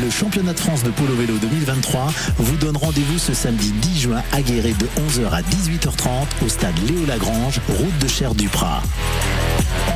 Le 0.00 0.08
championnat 0.08 0.52
de 0.52 0.60
France 0.60 0.84
de 0.84 0.90
polo 0.90 1.16
vélo 1.16 1.34
2023 1.38 2.12
vous 2.38 2.56
donne 2.58 2.76
rendez-vous 2.76 3.18
ce 3.18 3.34
samedi 3.34 3.72
10 3.72 4.00
juin 4.02 4.22
à 4.30 4.40
Guéret 4.40 4.74
de 4.74 4.86
11h 4.86 5.30
à 5.32 5.42
18h30 5.42 6.44
au 6.46 6.48
stade 6.48 6.78
Léo 6.86 7.06
Lagrange, 7.06 7.60
route 7.68 7.98
de 7.98 8.06
Cher-Duprat. 8.06 8.82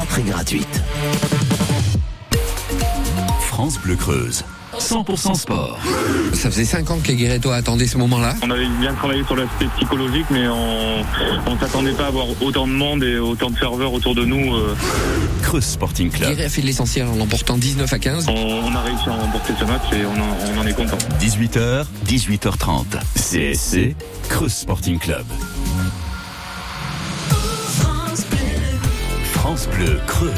Entrée 0.02 0.22
gratuite. 0.22 0.82
France 3.54 3.78
Bleu 3.78 3.94
Creuse. 3.94 4.42
100% 4.80 5.36
sport. 5.36 5.78
Ça 6.32 6.50
faisait 6.50 6.64
5 6.64 6.90
ans 6.90 6.98
que 7.00 7.06
les 7.06 7.14
Guérétois 7.14 7.54
attendaient 7.54 7.86
ce 7.86 7.96
moment-là. 7.98 8.34
On 8.42 8.50
avait 8.50 8.66
bien 8.80 8.92
travaillé 8.94 9.22
sur 9.22 9.36
l'aspect 9.36 9.66
psychologique, 9.76 10.26
mais 10.32 10.48
on 10.48 11.54
ne 11.54 11.58
s'attendait 11.60 11.92
pas 11.92 12.06
à 12.06 12.08
avoir 12.08 12.26
autant 12.42 12.66
de 12.66 12.72
monde 12.72 13.04
et 13.04 13.16
autant 13.18 13.50
de 13.50 13.56
serveurs 13.56 13.92
autour 13.92 14.16
de 14.16 14.24
nous. 14.24 14.56
euh. 14.56 14.74
Creuse 15.42 15.62
Sporting 15.66 16.10
Club. 16.10 16.30
Guéret 16.30 16.46
a 16.46 16.48
fait 16.48 16.62
l'essentiel 16.62 17.06
en 17.06 17.14
l'emportant 17.14 17.56
19 17.56 17.92
à 17.92 17.98
15. 18.00 18.26
On, 18.28 18.32
on 18.32 18.74
a 18.74 18.80
réussi 18.82 19.08
à 19.08 19.12
remporter 19.12 19.52
ce 19.56 19.64
match 19.66 19.82
et 19.92 20.04
on 20.04 20.20
en, 20.20 20.56
on 20.56 20.60
en 20.60 20.66
est 20.66 20.74
content. 20.74 20.98
18h, 21.20 21.84
18h30. 22.08 22.84
CSC, 23.14 23.94
Creuse 24.28 24.52
Sporting 24.52 24.98
Club. 24.98 25.24
France 29.32 29.68
Bleu 29.68 30.00
Creuse. 30.08 30.32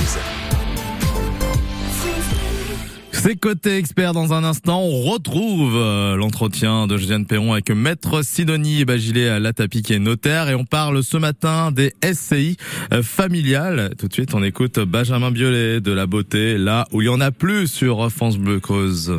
C'est 3.22 3.34
côté 3.34 3.76
expert 3.76 4.12
dans 4.12 4.32
un 4.32 4.44
instant. 4.44 4.80
On 4.80 5.02
retrouve 5.02 5.74
euh, 5.74 6.16
l'entretien 6.16 6.86
de 6.86 6.96
Josiane 6.96 7.26
Perron 7.26 7.54
avec 7.54 7.70
Maître 7.70 8.22
Sidonie 8.22 8.84
Bagilé 8.84 9.28
à 9.28 9.40
Latapi 9.40 9.82
qui 9.82 9.94
est 9.94 9.98
notaire 9.98 10.48
et 10.48 10.54
on 10.54 10.64
parle 10.64 11.02
ce 11.02 11.16
matin 11.16 11.72
des 11.72 11.92
SCI 12.04 12.56
euh, 12.92 13.02
familiales. 13.02 13.90
Tout 13.98 14.06
de 14.06 14.12
suite, 14.12 14.32
on 14.34 14.44
écoute 14.44 14.78
Benjamin 14.78 15.32
Biolay 15.32 15.80
de 15.80 15.92
la 15.92 16.06
beauté, 16.06 16.56
là 16.56 16.86
où 16.92 17.02
il 17.02 17.06
y 17.06 17.08
en 17.08 17.20
a 17.20 17.32
plus 17.32 17.66
sur 17.66 18.12
France 18.12 18.38
Bleu 18.38 18.60
Creuse. 18.60 19.12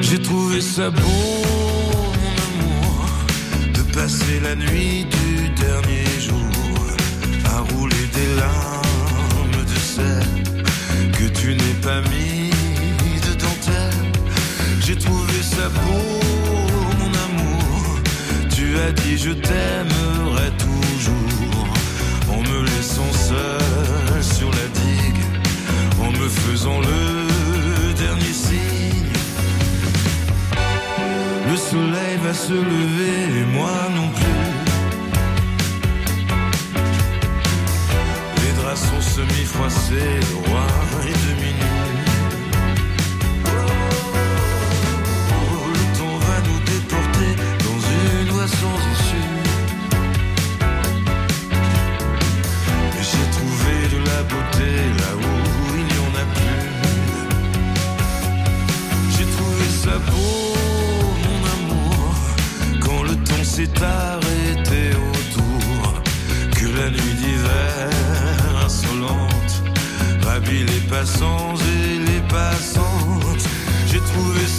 J'ai 0.00 0.18
trouvé 0.18 0.60
ça 0.60 0.90
beau, 0.90 1.00
mon 1.00 2.12
amour, 2.42 3.06
de 3.74 3.94
passer 3.94 4.40
la 4.42 4.56
nuit 4.56 5.04
du 5.04 5.50
dernier 5.62 6.04
jour 6.18 6.86
à 7.44 7.60
rouler 7.72 7.94
des 8.14 8.40
larmes 8.40 9.64
de 9.64 9.78
sel 9.78 10.39
tu 11.40 11.54
n'es 11.54 11.76
pas 11.82 12.00
mis 12.02 12.50
de 13.26 13.32
dentelle. 13.40 14.12
J'ai 14.84 14.96
trouvé 14.96 15.42
ça 15.42 15.68
beau, 15.68 16.20
mon 16.98 17.12
amour. 17.26 18.00
Tu 18.54 18.78
as 18.78 18.92
dit 18.92 19.16
je 19.16 19.30
t'aimerai 19.30 20.50
toujours 20.58 21.68
en 22.28 22.40
me 22.42 22.64
laissant 22.64 23.12
seul 23.12 23.39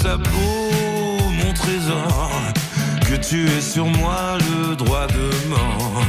beau, 0.04 1.30
mon 1.30 1.54
trésor, 1.54 2.32
que 3.08 3.16
tu 3.16 3.48
aies 3.48 3.62
sur 3.62 3.86
moi 3.86 4.38
le 4.40 4.76
droit 4.76 5.08
de 5.08 5.48
mort. 5.48 6.04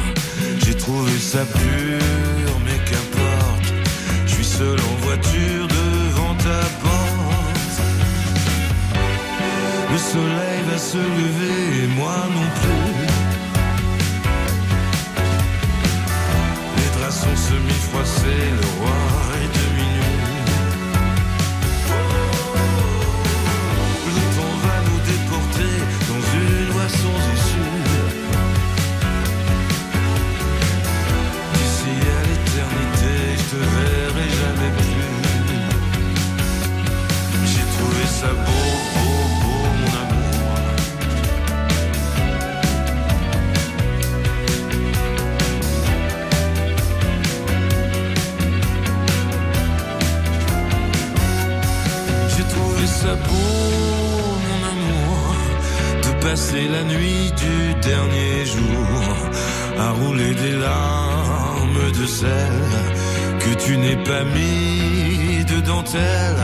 J'ai 0.65 0.75
trouvé 0.75 1.11
ça 1.19 1.45
pur, 1.45 2.59
mais 2.65 2.79
qu'importe, 2.89 3.73
je 4.25 4.33
suis 4.33 4.45
seul 4.45 4.79
en 4.79 5.05
voiture 5.05 5.67
devant 5.67 6.35
ta 6.35 6.61
porte. 6.81 7.81
Le 9.91 9.97
soleil 9.97 10.59
va 10.69 10.77
se 10.77 10.97
lever 10.97 11.83
et 11.83 11.87
moi 11.87 12.15
non 12.33 12.47
plus. 12.61 13.07
Les 16.77 16.99
draps 16.99 17.15
sont 17.15 17.37
semi-froissés, 17.49 18.49
le 18.59 18.67
roi 18.81 19.22
passer 56.53 56.67
la 56.67 56.83
nuit 56.83 57.31
du 57.31 57.73
dernier 57.81 58.45
jour 58.45 59.29
à 59.79 59.91
rouler 59.91 60.33
des 60.35 60.51
larmes 60.51 61.91
de 61.99 62.05
sel 62.05 62.53
que 63.39 63.53
tu 63.63 63.77
n'es 63.77 63.97
pas 64.03 64.23
mis 64.23 65.43
de 65.45 65.59
dentelle. 65.61 66.41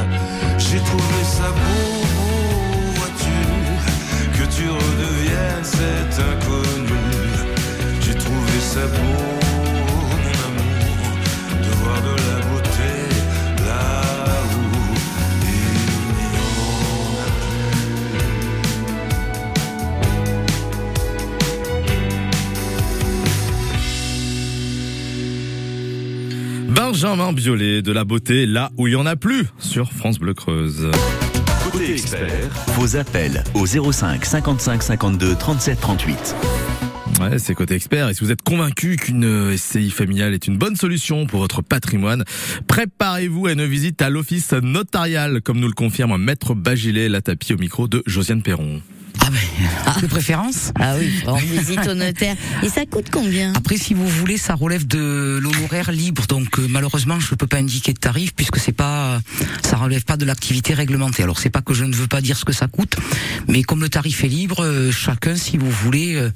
J'ai 0.57 0.79
trouvé 0.79 1.23
ça 1.23 1.49
beau, 1.51 2.05
vois-tu, 2.95 3.39
que 4.37 4.45
tu 4.55 4.69
redeviennes 4.69 5.63
cet 5.63 6.13
inconnu. 6.31 6.99
J'ai 8.01 8.15
trouvé 8.15 8.59
ça 8.61 8.85
beau, 8.95 9.25
mon 10.23 10.35
amour, 10.47 11.01
de 11.63 11.71
voir 11.81 12.01
de 12.01 12.15
la 12.27 12.48
Benjamin 26.69 27.33
Biolay 27.33 27.81
de 27.81 27.91
la 27.91 28.05
beauté 28.05 28.45
là 28.45 28.71
où 28.77 28.87
il 28.87 28.93
y 28.93 28.95
en 28.95 29.05
a 29.05 29.15
plus 29.15 29.45
sur 29.57 29.91
France 29.91 30.19
Bleu 30.19 30.33
Creuse. 30.33 30.89
Côté 31.71 31.93
expert, 31.93 32.49
vos 32.75 32.95
appels 32.95 33.43
au 33.53 33.65
05 33.65 34.23
55 34.23 34.83
52 34.83 35.35
37 35.35 35.79
38. 35.79 36.35
Ouais, 37.21 37.37
c'est 37.39 37.53
côté 37.53 37.75
expert. 37.75 38.09
Et 38.09 38.13
si 38.13 38.23
vous 38.23 38.31
êtes 38.31 38.43
convaincu 38.43 38.95
qu'une 38.95 39.25
euh, 39.25 39.57
SCI 39.57 39.89
familiale 39.89 40.33
est 40.33 40.47
une 40.47 40.57
bonne 40.57 40.75
solution 40.75 41.25
pour 41.25 41.41
votre 41.41 41.61
patrimoine, 41.61 42.23
préparez-vous 42.67 43.47
à 43.47 43.53
une 43.53 43.65
visite 43.65 44.01
à 44.01 44.09
l'office 44.09 44.53
notarial, 44.53 45.41
comme 45.41 45.59
nous 45.59 45.67
le 45.67 45.73
confirme 45.73 46.17
Maître 46.17 46.53
Bagilet 46.53 47.09
Latapi 47.09 47.53
au 47.53 47.57
micro 47.57 47.87
de 47.87 48.03
Josiane 48.05 48.41
Perron. 48.41 48.81
Ah 49.21 49.29
ben, 49.31 50.01
de 50.01 50.07
préférence. 50.07 50.71
Ah 50.79 50.95
oui, 50.97 51.11
on 51.27 51.35
visite 51.35 51.85
au 51.87 51.93
notaire. 51.93 52.35
Et 52.63 52.69
ça 52.69 52.85
coûte 52.85 53.07
combien? 53.11 53.53
Après, 53.53 53.77
si 53.77 53.93
vous 53.93 54.07
voulez, 54.07 54.37
ça 54.37 54.55
relève 54.55 54.87
de 54.87 55.39
l'honoraire 55.41 55.91
libre. 55.91 56.25
Donc, 56.27 56.57
euh, 56.59 56.67
malheureusement, 56.69 57.19
je 57.19 57.31
ne 57.31 57.35
peux 57.35 57.47
pas 57.47 57.57
indiquer 57.57 57.93
de 57.93 57.99
tarif 57.99 58.33
puisque 58.35 58.57
c'est 58.57 58.71
pas, 58.71 59.21
ça 59.63 59.77
relève 59.77 60.03
pas 60.03 60.17
de 60.17 60.25
l'activité 60.25 60.73
réglementée. 60.73 61.23
Alors, 61.23 61.39
c'est 61.39 61.49
pas 61.49 61.61
que 61.61 61.73
je 61.73 61.83
ne 61.85 61.93
veux 61.93 62.07
pas 62.07 62.21
dire 62.21 62.37
ce 62.37 62.45
que 62.45 62.53
ça 62.53 62.67
coûte, 62.67 62.95
mais 63.47 63.63
comme 63.63 63.81
le 63.81 63.89
tarif 63.89 64.23
est 64.23 64.27
libre, 64.29 64.63
euh, 64.63 64.91
chacun, 64.91 65.35
si 65.35 65.57
vous 65.57 65.69
voulez, 65.69 66.15
euh, 66.15 66.31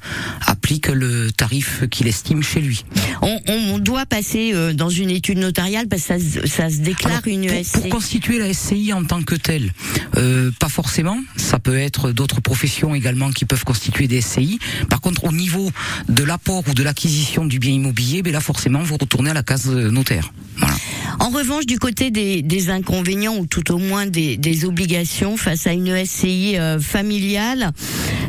applique 0.46 0.88
le 0.88 1.32
tarif 1.32 1.84
qu'il 1.90 2.08
estime 2.08 2.44
chez 2.44 2.60
lui. 2.62 2.84
on, 3.22 3.40
on 3.48 3.80
doit 3.80 4.06
passer 4.06 4.54
dans 4.74 4.90
une 4.90 5.10
étude 5.10 5.38
notariale 5.38 5.88
parce 5.88 6.04
que 6.04 6.08
ça, 6.08 6.20
se- 6.20 6.48
ça 6.48 6.70
se 6.70 6.78
déclare 6.78 7.22
Alors, 7.26 7.28
une 7.28 7.48
pour, 7.48 7.56
SCI. 7.64 7.72
pour 7.82 7.90
constituer 7.90 8.40
la 8.40 8.54
SCI 8.54 8.92
en 8.94 9.04
tant 9.06 9.24
que 9.24 9.36
telle, 9.36 9.72
euh, 10.18 10.52
pas 10.60 10.70
forcément. 10.70 11.18
Ça 11.38 11.60
peut 11.60 11.78
être 11.78 12.12
d'autres 12.12 12.42
professions 12.42 12.73
également 12.96 13.32
qui 13.32 13.46
peuvent 13.46 13.64
constituer 13.64 14.08
des 14.08 14.22
SCI. 14.22 14.60
Par 14.90 15.02
contre, 15.02 15.26
au 15.26 15.32
niveau 15.32 15.72
de 16.10 16.24
l'apport 16.24 16.64
ou 16.68 16.74
de 16.74 16.84
l'acquisition 16.84 17.46
du 17.46 17.60
bien 17.60 17.72
immobilier, 17.72 18.22
ben 18.22 18.34
là 18.34 18.42
forcément, 18.42 18.80
vous 18.80 18.98
retournez 18.98 19.30
à 19.30 19.34
la 19.34 19.44
case 19.44 19.68
notaire. 19.68 20.34
Voilà. 20.58 20.76
En 21.20 21.30
revanche, 21.30 21.66
du 21.66 21.80
côté 21.80 22.12
des, 22.12 22.70
inconvénients 22.70 23.36
ou 23.38 23.46
tout 23.46 23.72
au 23.74 23.78
moins 23.78 24.06
des, 24.06 24.38
des 24.38 24.66
obligations 24.66 25.36
face 25.38 25.68
à 25.68 25.74
une 25.74 26.06
SCI 26.06 26.58
euh, 26.58 26.80
familiale, 26.80 27.72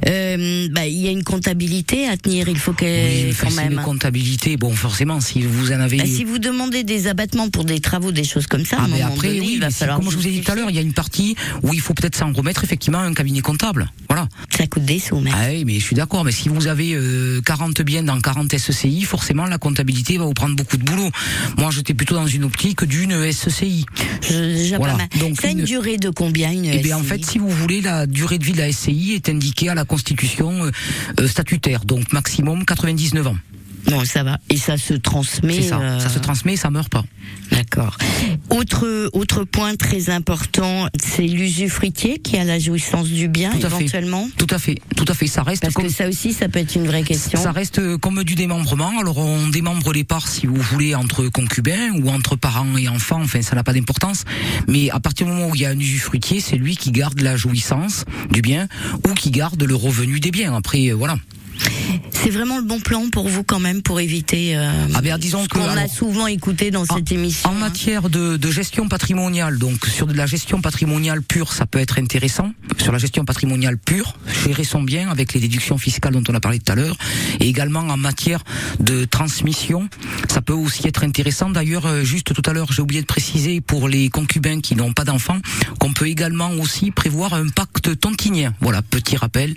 euh, 0.06 0.68
bah, 0.70 0.86
il 0.86 0.98
y 1.00 1.08
a 1.08 1.10
une 1.10 1.24
comptabilité 1.24 2.08
à 2.08 2.16
tenir. 2.16 2.48
Il 2.48 2.58
faut 2.58 2.72
qu'elle 2.72 3.28
Oui, 3.28 3.34
quand 3.40 3.50
même. 3.52 3.72
une 3.72 3.80
comptabilité. 3.82 4.56
Bon, 4.56 4.70
forcément, 4.72 5.20
si 5.20 5.42
vous 5.42 5.72
en 5.72 5.80
avez. 5.80 5.98
Bah, 5.98 6.04
si 6.06 6.24
vous 6.24 6.38
demandez 6.38 6.84
des 6.84 7.06
abattements 7.06 7.48
pour 7.48 7.64
des 7.64 7.80
travaux, 7.80 8.12
des 8.12 8.24
choses 8.24 8.46
comme 8.46 8.64
ça, 8.64 8.76
à 8.76 8.80
Ah, 8.80 8.84
un 8.84 8.88
mais 8.88 9.00
moment 9.00 9.14
après, 9.14 9.28
donné, 9.28 9.40
oui, 9.40 9.50
il 9.54 9.60
va 9.60 9.70
falloir. 9.70 9.98
comme 9.98 10.10
je 10.10 10.16
vous 10.16 10.26
ai 10.26 10.30
dit 10.30 10.40
tout 10.42 10.52
à 10.52 10.54
l'heure, 10.54 10.70
il 10.70 10.76
y 10.76 10.78
a 10.78 10.82
une 10.82 10.92
partie 10.92 11.36
où 11.62 11.72
il 11.72 11.80
faut 11.80 11.94
peut-être 11.94 12.16
s'en 12.16 12.32
remettre 12.32 12.64
effectivement 12.64 12.98
à 12.98 13.02
un 13.04 13.14
cabinet 13.14 13.40
comptable. 13.40 13.90
Voilà. 14.08 14.28
Ça 14.56 14.66
coûte 14.66 14.84
des 14.84 14.98
sous, 14.98 15.20
mais. 15.20 15.30
Ah 15.34 15.46
oui, 15.50 15.64
mais 15.64 15.78
je 15.78 15.84
suis 15.84 15.96
d'accord. 15.96 16.24
Mais 16.24 16.32
si 16.32 16.48
vous 16.48 16.66
avez 16.66 16.92
euh, 16.94 17.40
40 17.42 17.80
biens 17.82 18.02
dans 18.02 18.20
40 18.20 18.56
SCI, 18.56 19.02
forcément 19.02 19.46
la 19.46 19.58
comptabilité 19.58 20.18
va 20.18 20.24
vous 20.24 20.34
prendre 20.34 20.54
beaucoup 20.56 20.76
de 20.76 20.82
boulot. 20.84 21.10
Moi, 21.58 21.70
j'étais 21.70 21.94
plutôt 21.94 22.14
dans 22.14 22.26
une 22.26 22.44
optique 22.44 22.84
d'une 22.84 23.12
SCI. 23.32 23.84
Je- 24.22 24.76
Voilà. 24.76 24.92
pas 24.94 24.98
mal. 24.98 25.08
Donc, 25.20 25.40
ça 25.40 25.48
une, 25.50 25.60
une- 25.60 25.64
durée 25.64 25.96
de 25.96 26.10
combien 26.10 26.50
une 26.52 26.64
Eh 26.66 26.72
SCI 26.78 26.82
bien, 26.82 26.98
en 26.98 27.02
fait, 27.02 27.24
si 27.24 27.38
vous 27.38 27.48
voulez, 27.48 27.80
la 27.80 28.06
durée 28.06 28.38
de 28.38 28.44
vie 28.44 28.52
de 28.52 28.58
la 28.58 28.70
SCI 28.72 29.12
est 29.14 29.28
indiquée 29.28 29.68
à 29.68 29.74
la 29.74 29.84
constitution 29.94 30.64
euh, 30.64 30.70
euh, 31.20 31.28
statutaire, 31.28 31.84
donc 31.84 32.12
maximum 32.12 32.64
99 32.64 33.28
ans. 33.28 33.36
Bon, 33.86 34.04
ça 34.04 34.22
va. 34.22 34.38
Et 34.50 34.56
ça 34.56 34.76
se 34.76 34.94
transmet. 34.94 35.62
Ça. 35.62 35.78
euh, 35.80 35.98
Ça 36.00 36.08
se 36.08 36.18
transmet, 36.18 36.56
ça 36.56 36.70
meurt 36.70 36.88
pas. 36.90 37.04
D'accord. 37.50 37.96
Autre 38.50 39.10
autre 39.12 39.44
point 39.44 39.76
très 39.76 40.10
important, 40.10 40.88
c'est 41.02 41.26
l'usufruitier 41.26 42.18
qui 42.18 42.36
a 42.36 42.44
la 42.44 42.58
jouissance 42.58 43.08
du 43.08 43.28
bien 43.28 43.50
Tout 43.52 43.66
à 43.66 43.70
fait. 43.70 43.76
éventuellement. 43.76 44.28
Tout 44.36 44.46
à 44.50 44.58
fait, 44.58 44.80
tout 44.96 45.04
à 45.08 45.14
fait. 45.14 45.26
Ça 45.26 45.42
reste 45.42 45.62
Parce 45.62 45.74
comme 45.74 45.84
que 45.86 45.90
ça 45.92 46.08
aussi, 46.08 46.32
ça 46.32 46.48
peut 46.48 46.58
être 46.58 46.74
une 46.74 46.86
vraie 46.86 47.02
question. 47.02 47.40
Ça 47.40 47.52
reste 47.52 47.96
comme 47.98 48.24
du 48.24 48.34
démembrement. 48.34 48.92
Alors 48.98 49.18
on 49.18 49.48
démembre 49.48 49.92
les 49.92 50.04
parts, 50.04 50.28
si 50.28 50.46
vous 50.46 50.56
voulez, 50.56 50.94
entre 50.94 51.28
concubins 51.28 51.90
ou 52.02 52.08
entre 52.10 52.36
parents 52.36 52.76
et 52.76 52.88
enfants. 52.88 53.20
Enfin, 53.22 53.42
ça 53.42 53.54
n'a 53.54 53.64
pas 53.64 53.72
d'importance. 53.72 54.24
Mais 54.68 54.90
à 54.90 55.00
partir 55.00 55.26
du 55.26 55.32
moment 55.32 55.48
où 55.48 55.54
il 55.54 55.60
y 55.60 55.66
a 55.66 55.70
un 55.70 55.78
usufruitier, 55.78 56.40
c'est 56.40 56.56
lui 56.56 56.76
qui 56.76 56.90
garde 56.90 57.20
la 57.20 57.36
jouissance 57.36 58.04
du 58.30 58.40
bien 58.42 58.68
ou 59.08 59.14
qui 59.14 59.30
garde 59.30 59.62
le 59.62 59.74
revenu 59.74 60.20
des 60.20 60.30
biens. 60.30 60.54
Après, 60.54 60.88
euh, 60.90 60.94
voilà. 60.94 61.16
C'est 62.10 62.30
vraiment 62.30 62.56
le 62.58 62.64
bon 62.64 62.80
plan 62.80 63.10
pour 63.10 63.28
vous 63.28 63.44
quand 63.44 63.60
même 63.60 63.82
pour 63.82 64.00
éviter. 64.00 64.56
Euh, 64.56 64.70
Ah 64.94 65.02
ben, 65.02 65.18
disons 65.18 65.42
ce 65.44 65.48
qu'on 65.48 65.60
a 65.60 65.88
souvent 65.88 66.26
écouté 66.26 66.70
dans 66.70 66.84
cette 66.84 67.12
émission. 67.12 67.50
En 67.50 67.54
matière 67.54 68.08
de, 68.08 68.36
de 68.36 68.50
gestion 68.50 68.88
patrimoniale, 68.88 69.58
donc 69.58 69.86
sur 69.86 70.06
de 70.06 70.14
la 70.14 70.26
gestion 70.26 70.60
patrimoniale 70.60 71.22
pure, 71.22 71.52
ça 71.52 71.66
peut 71.66 71.78
être 71.78 71.98
intéressant. 71.98 72.52
Sur 72.78 72.92
la 72.92 72.98
gestion 72.98 73.24
patrimoniale 73.24 73.76
pure, 73.78 74.16
gérer 74.44 74.64
son 74.64 74.82
bien 74.82 75.10
avec 75.10 75.34
les 75.34 75.40
déductions 75.40 75.76
fiscales 75.78 76.12
dont 76.12 76.24
on 76.28 76.34
a 76.34 76.40
parlé 76.40 76.58
tout 76.58 76.72
à 76.72 76.74
l'heure, 76.74 76.96
et 77.40 77.48
également 77.48 77.80
en 77.80 77.96
matière 77.96 78.42
de 78.80 79.04
transmission, 79.04 79.88
ça 80.28 80.40
peut 80.40 80.52
aussi 80.54 80.86
être 80.88 81.04
intéressant. 81.04 81.50
D'ailleurs, 81.50 81.86
euh, 81.86 82.04
juste 82.04 82.32
tout 82.32 82.50
à 82.50 82.52
l'heure, 82.52 82.72
j'ai 82.72 82.82
oublié 82.82 83.02
de 83.02 83.06
préciser 83.06 83.60
pour 83.60 83.88
les 83.88 84.08
concubins 84.08 84.60
qui 84.60 84.76
n'ont 84.76 84.92
pas 84.92 85.04
d'enfants, 85.04 85.38
qu'on 85.78 85.92
peut 85.92 86.08
également 86.08 86.50
aussi 86.52 86.90
prévoir 86.90 87.34
un 87.34 87.48
pacte 87.48 87.98
tontinien. 88.00 88.54
Voilà, 88.60 88.82
petit 88.82 89.16
rappel. 89.16 89.56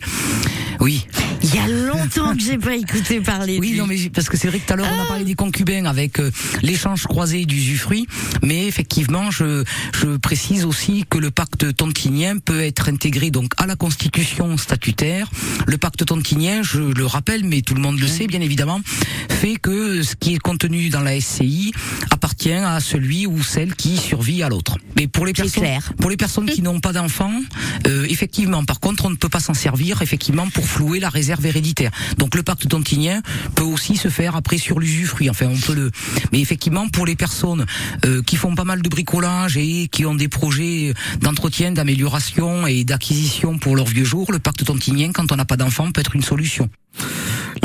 Oui. 0.80 1.08
Il 1.44 1.54
y 1.54 1.60
a 1.60 1.68
longtemps 1.68 2.34
que 2.36 2.42
j'ai 2.42 2.58
pas 2.58 2.76
écouté 2.76 3.22
parler. 3.22 3.58
Oui, 3.60 3.72
du- 3.72 3.78
non, 3.78 3.86
mais 3.88 3.98
parce 4.10 4.28
que 4.28 4.38
c'est 4.38 4.48
vrai 4.48 4.60
que 4.60 4.66
tout 4.68 4.74
à 4.74 4.76
l'heure 4.76 4.88
on 4.92 5.02
a 5.02 5.06
parlé 5.06 5.24
des 5.24 5.36
concubins 5.36 5.86
avec 5.86 6.20
euh, 6.20 6.32
l'échange 6.62 7.04
croisé 7.04 7.46
d'usufruit, 7.46 8.08
mais 8.44 8.66
effectivement, 8.68 9.30
je, 9.32 9.64
je 10.00 10.18
précise 10.18 10.66
aussi 10.66 11.06
que 11.10 11.18
le 11.18 11.30
pacte 11.32 11.76
tontinien 11.76 12.38
peut 12.40 12.62
être 12.62 12.90
intégré 12.90 13.30
donc 13.32 13.52
à 13.58 13.68
la 13.68 13.76
constitution 13.76 14.58
statutaire. 14.58 15.30
Le 15.68 15.78
pacte 15.78 16.06
tontinien, 16.06 16.64
je 16.64 16.80
le 16.80 17.06
rappelle, 17.06 17.44
mais 17.44 17.62
tout 17.62 17.76
le 17.76 17.82
monde 17.82 18.00
le 18.00 18.08
sait 18.08 18.28
bien 18.28 18.42
évidemment, 18.42 18.82
fait 19.30 19.56
que 19.58 20.02
ce 20.02 20.16
qui 20.16 20.34
est 20.34 20.40
contenu 20.40 20.90
dans 20.90 21.02
la 21.02 21.20
SCI 21.22 21.72
appartient 22.12 22.52
à 22.52 22.80
celui 22.80 23.28
ou 23.28 23.44
celle 23.44 23.76
qui 23.76 23.98
survit 23.98 24.42
à 24.44 24.50
l'autre. 24.50 24.78
Mais 24.96 25.08
pour 25.08 25.26
les 25.26 25.34
personnes, 25.34 25.64
clair. 25.64 25.94
pour 26.00 26.10
les 26.10 26.18
personnes 26.18 26.48
qui 26.50 26.62
n'ont 26.62 26.80
pas 26.80 26.94
d'enfants, 26.94 27.40
euh, 27.86 28.06
effectivement, 28.10 28.64
par 28.66 28.80
contre, 28.80 29.06
on 29.06 29.10
ne 29.12 29.16
peut 29.16 29.30
pas 29.30 29.40
s'en 29.40 29.54
servir 29.54 30.02
effectivement 30.02 30.50
pour 30.50 30.66
flouer 30.66 31.00
la 31.00 31.10
réserve 31.10 31.27
héréditaire. 31.46 31.92
Donc 32.18 32.36
le 32.36 32.44
pacte 32.44 32.68
tontinien 32.68 33.22
peut 33.56 33.64
aussi 33.64 33.98
se 33.98 34.10
faire 34.10 34.36
après 34.36 34.58
sur 34.58 34.80
l'usufruit. 34.80 35.30
Enfin, 35.30 35.48
on 35.48 35.60
peut 35.60 35.74
le. 35.74 35.92
Mais 36.32 36.40
effectivement, 36.40 36.88
pour 36.90 37.06
les 37.06 37.16
personnes 37.16 37.66
euh, 38.06 38.22
qui 38.22 38.36
font 38.36 38.56
pas 38.56 38.64
mal 38.64 38.82
de 38.82 38.90
bricolage 38.90 39.58
et 39.58 39.88
qui 39.88 40.06
ont 40.06 40.16
des 40.16 40.28
projets 40.28 40.94
d'entretien, 41.22 41.72
d'amélioration 41.72 42.68
et 42.68 42.84
d'acquisition 42.84 43.58
pour 43.58 43.76
leurs 43.76 43.88
vieux 43.88 44.06
jours, 44.06 44.32
le 44.32 44.40
pacte 44.40 44.64
tontinien, 44.64 45.12
quand 45.14 45.32
on 45.32 45.36
n'a 45.36 45.46
pas 45.46 45.58
d'enfants, 45.58 45.92
peut 45.92 46.02
être 46.02 46.16
une 46.16 46.24
solution. 46.24 46.70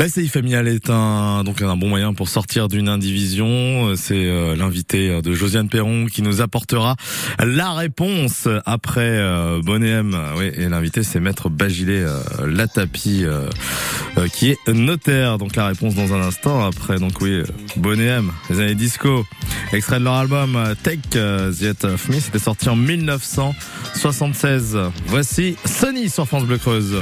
La 0.03 0.09
familiale 0.27 0.67
est 0.67 0.89
un 0.89 1.45
donc 1.45 1.61
un 1.61 1.77
bon 1.77 1.87
moyen 1.87 2.13
pour 2.13 2.27
sortir 2.27 2.67
d'une 2.67 2.89
indivision. 2.89 3.87
Euh, 3.87 3.95
C'est 3.95 4.25
euh, 4.25 4.53
l'invité 4.53 5.21
de 5.21 5.33
Josiane 5.33 5.69
Perron 5.69 6.07
qui 6.07 6.21
nous 6.21 6.41
apportera 6.41 6.97
la 7.39 7.71
réponse 7.71 8.49
après 8.65 9.07
euh, 9.07 9.61
Bonéem. 9.63 10.13
Oui, 10.35 10.51
et 10.57 10.67
l'invité 10.67 11.03
c'est 11.03 11.21
Maître 11.21 11.47
Bagilet 11.47 12.03
euh, 12.03 12.19
Latapi 12.45 13.23
euh, 13.23 13.47
euh, 14.17 14.27
qui 14.27 14.49
est 14.49 14.67
notaire. 14.67 15.37
Donc 15.37 15.55
la 15.55 15.67
réponse 15.67 15.95
dans 15.95 16.13
un 16.13 16.21
instant 16.21 16.65
après 16.65 16.99
donc 16.99 17.21
oui 17.21 17.35
euh, 17.35 17.45
Bonéem, 17.77 18.33
les 18.49 18.59
années 18.59 18.75
disco, 18.75 19.25
extrait 19.71 19.99
de 19.99 20.03
leur 20.03 20.15
album 20.15 20.57
euh, 20.57 20.75
Take 20.83 20.99
euh, 21.15 21.53
the 21.53 21.61
Head 21.61 21.85
of 21.85 22.09
c'était 22.11 22.39
sorti 22.39 22.67
en 22.67 22.75
1976. 22.75 24.77
Voici 25.05 25.55
Sony 25.63 26.09
sur 26.09 26.27
France 26.27 26.43
Bleu 26.43 26.57
Creuse. 26.57 26.97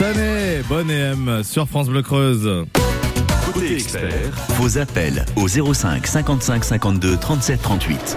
Sané, 0.00 0.62
bonne 0.66 0.90
EM 0.90 1.42
sur 1.44 1.68
France 1.68 1.90
Bleu 1.90 2.00
Creuse. 2.00 2.64
Côté 3.52 3.74
expert, 3.74 4.32
vos 4.56 4.78
appels 4.78 5.26
au 5.36 5.46
05 5.46 6.06
55 6.06 6.64
52 6.64 7.18
37 7.18 7.60
38. 7.60 8.16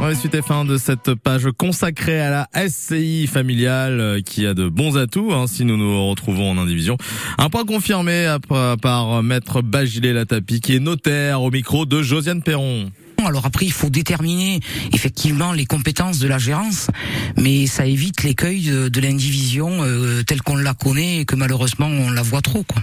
Ouais, 0.00 0.14
suite 0.14 0.34
et 0.34 0.40
fin 0.40 0.64
de 0.64 0.78
cette 0.78 1.12
page 1.12 1.48
consacrée 1.58 2.18
à 2.18 2.30
la 2.30 2.66
SCI 2.66 3.26
familiale 3.26 4.00
euh, 4.00 4.20
qui 4.22 4.46
a 4.46 4.54
de 4.54 4.70
bons 4.70 4.96
atouts 4.96 5.34
hein, 5.34 5.44
si 5.46 5.66
nous 5.66 5.76
nous 5.76 6.08
retrouvons 6.08 6.50
en 6.50 6.56
indivision. 6.56 6.96
Un 7.36 7.50
point 7.50 7.66
confirmé 7.66 8.24
après- 8.24 8.78
par 8.80 9.22
maître 9.22 9.60
Bagilé 9.60 10.14
Latapi 10.14 10.62
qui 10.62 10.76
est 10.76 10.80
notaire 10.80 11.42
au 11.42 11.50
micro 11.50 11.84
de 11.84 12.00
Josiane 12.00 12.40
Perron. 12.42 12.90
Alors 13.26 13.46
après, 13.46 13.66
il 13.66 13.72
faut 13.72 13.90
déterminer 13.90 14.60
effectivement 14.92 15.52
les 15.52 15.66
compétences 15.66 16.18
de 16.18 16.28
la 16.28 16.38
gérance, 16.38 16.88
mais 17.36 17.66
ça 17.66 17.86
évite 17.86 18.22
l'écueil 18.22 18.62
de, 18.62 18.88
de 18.88 19.00
l'indivision 19.00 19.82
euh, 19.82 20.22
telle 20.22 20.42
qu'on 20.42 20.56
la 20.56 20.74
connaît 20.74 21.18
et 21.20 21.24
que 21.24 21.36
malheureusement 21.36 21.86
on 21.86 22.10
la 22.10 22.22
voit 22.22 22.40
trop. 22.42 22.62
Quoi. 22.64 22.82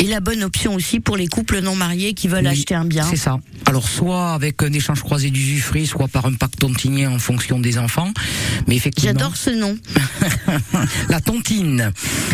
Et 0.00 0.04
la 0.06 0.20
bonne 0.20 0.42
option 0.44 0.74
aussi 0.74 1.00
pour 1.00 1.16
les 1.16 1.26
couples 1.26 1.60
non 1.60 1.74
mariés 1.74 2.14
qui 2.14 2.28
veulent 2.28 2.44
Oui, 2.44 2.50
acheter 2.52 2.74
un 2.74 2.84
bien. 2.84 3.06
C'est 3.08 3.16
ça. 3.16 3.38
Alors 3.66 3.88
soit 3.88 4.32
avec 4.34 4.62
un 4.62 4.72
échange 4.72 5.02
croisé 5.02 5.30
d'usufruit, 5.30 5.86
soit 5.86 6.08
par 6.08 6.26
un 6.26 6.32
pacte 6.34 6.58
tontinien 6.58 7.10
en 7.10 7.18
fonction 7.18 7.58
des 7.58 7.78
enfants. 7.78 8.12
Mais 8.66 8.76
effectivement, 8.76 9.12
J'adore 9.18 9.36
ce 9.36 9.50
nom. 9.50 9.76
la 11.08 11.20
tontine. 11.20 11.92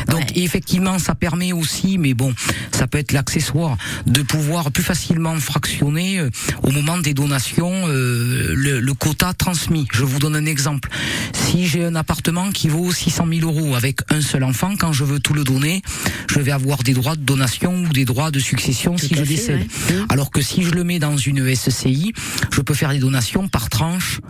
Donc 0.09 0.21
Ouais. 0.21 0.27
effectivement, 0.43 0.99
ça 0.99 1.15
permet 1.15 1.53
aussi, 1.53 1.99
mais 1.99 2.15
bon, 2.15 2.33
ça 2.71 2.87
peut 2.87 2.99
être 2.99 3.13
l'accessoire, 3.13 3.77
de 4.07 4.23
pouvoir 4.23 4.71
plus 4.71 4.83
facilement 4.85 5.35
fractionner 5.41 6.21
euh, 6.21 6.31
au 6.63 6.71
moment 6.71 6.99
des 6.99 7.15
donations 7.15 7.44
euh, 7.61 8.53
le, 8.55 8.81
le 8.81 8.95
quota 8.95 9.33
transmis. 9.35 9.87
Je 9.93 10.05
vous 10.05 10.19
donne 10.19 10.37
un 10.37 10.47
exemple. 10.47 10.89
Si 11.33 11.67
j'ai 11.67 11.85
un 11.85 11.95
appartement 11.95 12.51
qui 12.51 12.69
vaut 12.69 12.93
600 12.93 13.27
000 13.41 13.51
euros 13.51 13.75
avec 13.75 14.01
un 14.11 14.21
seul 14.21 14.45
enfant, 14.45 14.75
quand 14.79 14.93
je 14.93 15.05
veux 15.05 15.21
tout 15.21 15.35
le 15.35 15.45
donner, 15.45 15.83
je 16.31 16.41
vais 16.41 16.53
avoir 16.53 16.83
des 16.83 16.95
droits 16.95 17.17
de 17.17 17.23
donation 17.23 17.85
ou 17.85 17.89
des 17.89 18.05
droits 18.05 18.31
de 18.31 18.39
succession 18.39 18.97
si 18.97 19.09
je 19.15 19.15
fait, 19.17 19.25
décède. 19.25 19.61
ouais. 19.61 19.95
Mmh. 19.95 20.07
Alors 20.09 20.31
que 20.31 20.41
si 20.41 20.63
je 20.63 20.71
le 20.71 20.85
mets 20.85 20.99
dans 20.99 21.17
une 21.17 21.55
SCI, 21.55 22.13
je 22.53 22.61
peux 22.61 22.75
faire 22.75 22.91
des 22.91 22.99
donations 22.99 23.49
par 23.49 23.69
tranche 23.69 24.21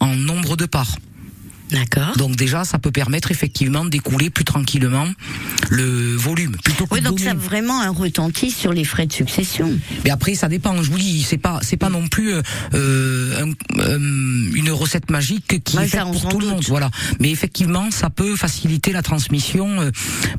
en 0.00 0.14
nombre 0.14 0.56
de 0.56 0.66
parts. 0.66 0.96
D'accord. 1.70 2.16
Donc 2.16 2.36
déjà, 2.36 2.64
ça 2.64 2.78
peut 2.78 2.90
permettre 2.90 3.30
effectivement 3.30 3.84
d'écouler 3.84 4.30
plus 4.30 4.44
tranquillement 4.44 5.06
le 5.70 6.16
volume. 6.16 6.56
Plutôt 6.64 6.86
que 6.86 6.94
Oui, 6.94 7.00
donc 7.00 7.20
ça 7.20 7.32
a 7.32 7.34
vraiment 7.34 7.80
un 7.80 7.90
retentit 7.90 8.50
sur 8.50 8.72
les 8.72 8.84
frais 8.84 9.06
de 9.06 9.12
succession. 9.12 9.78
Mais 10.04 10.10
après, 10.10 10.34
ça 10.34 10.48
dépend. 10.48 10.82
Je 10.82 10.90
vous 10.90 10.98
dis, 10.98 11.22
c'est 11.22 11.38
pas, 11.38 11.58
c'est 11.62 11.76
pas 11.76 11.90
non 11.90 12.08
plus 12.08 12.32
euh, 12.32 12.42
un- 13.44 13.78
euh, 13.80 14.50
une 14.54 14.70
recette 14.70 15.10
magique 15.10 15.62
qui 15.64 15.76
Ouais, 15.76 15.84
est 15.84 15.88
faite 15.88 16.02
pour 16.04 16.28
tout 16.28 16.40
le 16.40 16.46
monde. 16.46 16.64
Voilà. 16.68 16.90
Mais 17.20 17.30
effectivement, 17.30 17.90
ça 17.90 18.10
peut 18.10 18.36
faciliter 18.36 18.92
la 18.92 19.02
transmission 19.02 19.80
euh, 19.80 19.90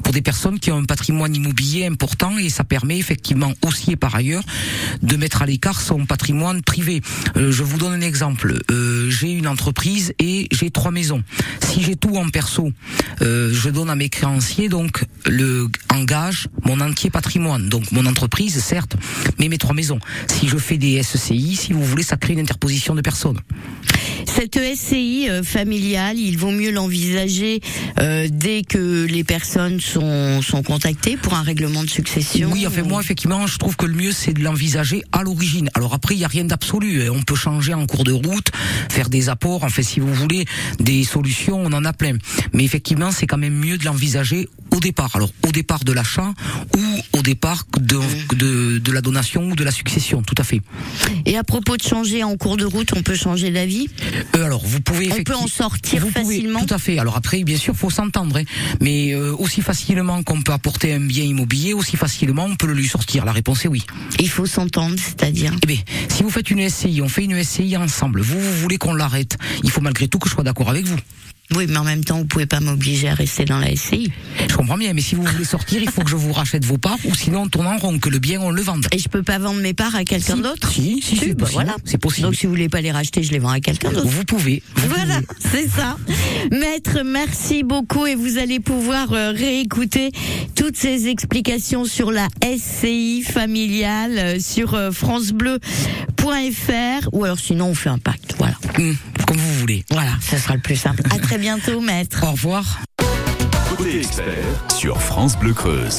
pour 0.03 0.13
des 0.13 0.21
personnes 0.21 0.59
qui 0.59 0.71
ont 0.71 0.77
un 0.79 0.85
patrimoine 0.85 1.35
immobilier 1.35 1.85
important 1.85 2.37
et 2.37 2.49
ça 2.49 2.63
permet 2.63 2.97
effectivement 2.97 3.53
aussi 3.61 3.91
et 3.91 3.95
par 3.95 4.15
ailleurs 4.15 4.43
de 5.01 5.15
mettre 5.15 5.41
à 5.41 5.45
l'écart 5.45 5.79
son 5.81 6.05
patrimoine 6.05 6.61
privé. 6.63 7.01
Euh, 7.37 7.51
je 7.51 7.63
vous 7.63 7.77
donne 7.77 7.93
un 7.93 8.01
exemple. 8.01 8.61
Euh, 8.71 9.09
j'ai 9.09 9.31
une 9.31 9.47
entreprise 9.47 10.13
et 10.19 10.47
j'ai 10.51 10.71
trois 10.71 10.91
maisons. 10.91 11.18
Si 11.61 11.83
j'ai 11.83 11.95
tout 11.95 12.15
en 12.15 12.29
perso, 12.29 12.71
euh, 13.21 13.49
je 13.53 13.69
donne 13.69 13.89
à 13.89 13.95
mes 13.95 14.09
créanciers 14.09 14.69
donc 14.69 15.05
le 15.25 15.67
engage 15.93 16.47
mon 16.63 16.79
entier 16.81 17.09
patrimoine. 17.09 17.69
Donc 17.69 17.91
mon 17.91 18.05
entreprise, 18.05 18.59
certes, 18.63 18.95
mais 19.37 19.49
mes 19.49 19.57
trois 19.57 19.73
maisons. 19.73 19.99
Si 20.27 20.47
je 20.47 20.57
fais 20.57 20.77
des 20.77 21.01
SCI, 21.01 21.55
si 21.55 21.73
vous 21.73 21.83
voulez, 21.83 22.03
ça 22.03 22.17
crée 22.17 22.33
une 22.33 22.39
interposition 22.39 22.95
de 22.95 23.01
personnes. 23.01 23.39
Cette 24.35 24.57
SCI 24.75 25.27
euh, 25.29 25.43
familiale, 25.43 26.17
il 26.17 26.37
vaut 26.37 26.51
mieux 26.51 26.71
l'envisager 26.71 27.59
euh, 27.99 28.27
dès 28.31 28.61
que 28.63 29.05
les 29.05 29.23
personnes 29.23 29.81
sont, 29.81 30.41
sont 30.41 30.63
contactées 30.63 31.17
pour 31.17 31.33
un 31.33 31.41
règlement 31.41 31.83
de 31.83 31.89
succession. 31.89 32.49
Oui, 32.53 32.65
enfin 32.65 32.83
moi 32.83 33.01
effectivement, 33.01 33.47
je 33.47 33.57
trouve 33.57 33.75
que 33.75 33.85
le 33.85 33.93
mieux 33.93 34.11
c'est 34.13 34.33
de 34.33 34.41
l'envisager 34.41 35.03
à 35.11 35.23
l'origine. 35.23 35.69
Alors 35.73 35.93
après, 35.93 36.15
il 36.15 36.19
y 36.19 36.23
a 36.25 36.27
rien 36.29 36.45
d'absolu. 36.45 37.03
hein. 37.03 37.11
On 37.13 37.21
peut 37.23 37.35
changer 37.35 37.73
en 37.73 37.85
cours 37.85 38.03
de 38.05 38.13
route, 38.13 38.49
faire 38.89 39.09
des 39.09 39.27
apports. 39.29 39.63
En 39.63 39.69
fait, 39.69 39.83
si 39.83 39.99
vous 39.99 40.13
voulez 40.13 40.45
des 40.79 41.03
solutions, 41.03 41.59
on 41.61 41.73
en 41.73 41.83
a 41.83 41.91
plein. 41.91 42.17
Mais 42.53 42.63
effectivement, 42.63 43.11
c'est 43.11 43.27
quand 43.27 43.37
même 43.37 43.55
mieux 43.55 43.77
de 43.77 43.85
l'envisager 43.85 44.47
au 44.71 44.79
départ. 44.79 45.15
Alors 45.15 45.31
au 45.45 45.51
départ 45.51 45.83
de 45.83 45.91
l'achat 45.91 46.31
ou 46.77 47.17
au 47.17 47.21
départ 47.21 47.65
de, 47.79 47.99
de, 48.35 48.77
de 48.77 48.91
la 48.91 49.01
donation 49.01 49.49
ou 49.49 49.55
de 49.55 49.63
la 49.63 49.71
succession. 49.71 50.21
Tout 50.21 50.35
à 50.37 50.43
fait. 50.43 50.61
Et 51.25 51.37
à 51.37 51.43
propos 51.43 51.75
de 51.75 51.83
changer 51.83 52.23
en 52.23 52.37
cours 52.37 52.55
de 52.55 52.65
route, 52.65 52.93
on 52.95 53.01
peut 53.01 53.15
changer 53.15 53.51
d'avis? 53.51 53.87
Euh, 54.35 54.43
alors 54.45 54.65
vous 54.65 54.81
pouvez 54.81 55.09
On 55.11 55.23
peut 55.23 55.35
en 55.35 55.47
sortir 55.47 56.01
Vous 56.01 56.11
pouvez, 56.11 56.35
facilement 56.35 56.65
Tout 56.65 56.73
à 56.73 56.77
fait. 56.77 56.99
Alors 56.99 57.15
après, 57.17 57.43
bien 57.43 57.57
sûr, 57.57 57.75
faut 57.75 57.89
s'entendre. 57.89 58.37
hein. 58.37 58.43
Mais 58.81 59.13
euh, 59.13 59.33
aussi 59.37 59.61
facilement 59.61 60.21
qu'on 60.23 60.41
peut 60.41 60.51
apporter 60.53 60.93
un 60.93 60.99
bien 60.99 61.23
immobilier, 61.23 61.73
aussi 61.73 61.97
facilement 61.97 62.45
on 62.45 62.55
peut 62.55 62.67
le 62.67 62.73
lui 62.73 62.87
sortir. 62.87 63.25
La 63.25 63.31
réponse 63.31 63.65
est 63.65 63.67
oui. 63.67 63.83
Il 64.19 64.29
faut 64.29 64.45
s'entendre, 64.45 64.95
c'est-à-dire 64.97 65.53
Eh 65.63 65.67
bien, 65.67 65.77
si 66.09 66.23
vous 66.23 66.29
faites 66.29 66.49
une 66.51 66.67
SCI, 66.69 67.01
on 67.01 67.09
fait 67.09 67.23
une 67.25 67.41
SCI 67.43 67.77
ensemble. 67.77 68.21
Vous, 68.21 68.39
vous 68.39 68.53
voulez 68.53 68.77
qu'on 68.77 68.93
l'arrête 68.93 69.37
Il 69.63 69.69
faut 69.71 69.81
malgré 69.81 70.07
tout 70.07 70.19
que 70.19 70.27
je 70.29 70.33
sois 70.33 70.43
d'accord 70.43 70.69
avec 70.69 70.85
vous. 70.85 70.97
Oui, 71.55 71.65
mais 71.67 71.77
en 71.77 71.83
même 71.83 72.03
temps, 72.03 72.17
vous 72.19 72.25
pouvez 72.25 72.45
pas 72.45 72.59
m'obliger 72.59 73.09
à 73.09 73.15
rester 73.15 73.43
dans 73.45 73.57
la 73.57 73.75
SCI. 73.75 74.11
Je 74.47 74.55
comprends 74.55 74.77
bien, 74.77 74.93
mais 74.93 75.01
si 75.01 75.15
vous 75.15 75.23
voulez 75.23 75.43
sortir, 75.43 75.81
il 75.81 75.89
faut 75.89 76.01
que 76.03 76.09
je 76.09 76.15
vous 76.15 76.31
rachète 76.31 76.63
vos 76.63 76.77
parts, 76.77 76.97
ou 77.05 77.15
sinon 77.15 77.41
on 77.43 77.47
tourne 77.47 77.65
en 77.67 77.77
rond, 77.77 77.97
que 77.97 78.09
le 78.09 78.19
bien 78.19 78.39
on 78.39 78.51
le 78.51 78.61
vende. 78.61 78.85
Et 78.91 78.99
je 78.99 79.09
peux 79.09 79.23
pas 79.23 79.39
vendre 79.39 79.59
mes 79.59 79.73
parts 79.73 79.95
à 79.95 80.03
quelqu'un 80.03 80.35
Si, 80.35 80.41
d'autre 80.41 80.71
si, 80.71 81.01
si, 81.01 81.17
c'est 81.17 81.33
bah 81.33 81.45
possible. 81.45 81.63
voilà. 81.63 81.75
C'est 81.85 81.97
possible. 81.97 82.27
Donc 82.27 82.35
si 82.35 82.45
vous 82.45 82.51
voulez 82.51 82.69
pas 82.69 82.81
les 82.81 82.91
racheter, 82.91 83.23
je 83.23 83.31
les 83.31 83.39
vends 83.39 83.49
à 83.49 83.59
quelqu'un 83.59 83.91
d'autre. 83.91 84.07
Vous 84.07 84.25
pouvez. 84.25 84.61
vous 84.75 84.89
Voilà, 84.89 85.21
c'est 85.39 85.67
ça. 85.67 85.97
Maître, 86.51 86.99
merci 87.03 87.63
beaucoup 87.63 88.05
et 88.05 88.13
vous 88.15 88.37
allez 88.37 88.59
pouvoir 88.59 89.11
euh, 89.13 89.31
réécouter 89.31 90.11
toutes 90.55 90.77
ces 90.77 91.07
explications 91.07 91.85
sur 91.85 92.11
la 92.11 92.27
SCI 92.43 93.23
familiale 93.23 94.17
euh, 94.19 94.39
sur 94.39 94.75
euh, 94.75 94.91
francebleu.fr 94.91 95.59
ou 97.11 97.23
alors 97.23 97.39
sinon 97.39 97.67
on 97.67 97.75
fait 97.75 97.89
un 97.89 97.97
pacte. 97.97 98.35
Voilà. 98.37 98.55
Hum, 98.77 98.95
comme 99.27 99.37
vous 99.37 99.53
voulez. 99.55 99.83
Voilà, 99.89 100.11
ça 100.21 100.37
sera 100.37 100.53
le 100.55 100.61
plus 100.61 100.75
simple. 100.75 101.01
À 101.11 101.17
très 101.19 101.37
bientôt, 101.39 101.79
maître. 101.81 102.23
Au 102.23 102.31
revoir. 102.31 102.79
Côté 103.69 103.99
expert 103.99 104.45
sur 104.77 105.01
France 105.01 105.37
Bleu 105.37 105.53
Creuse. 105.53 105.97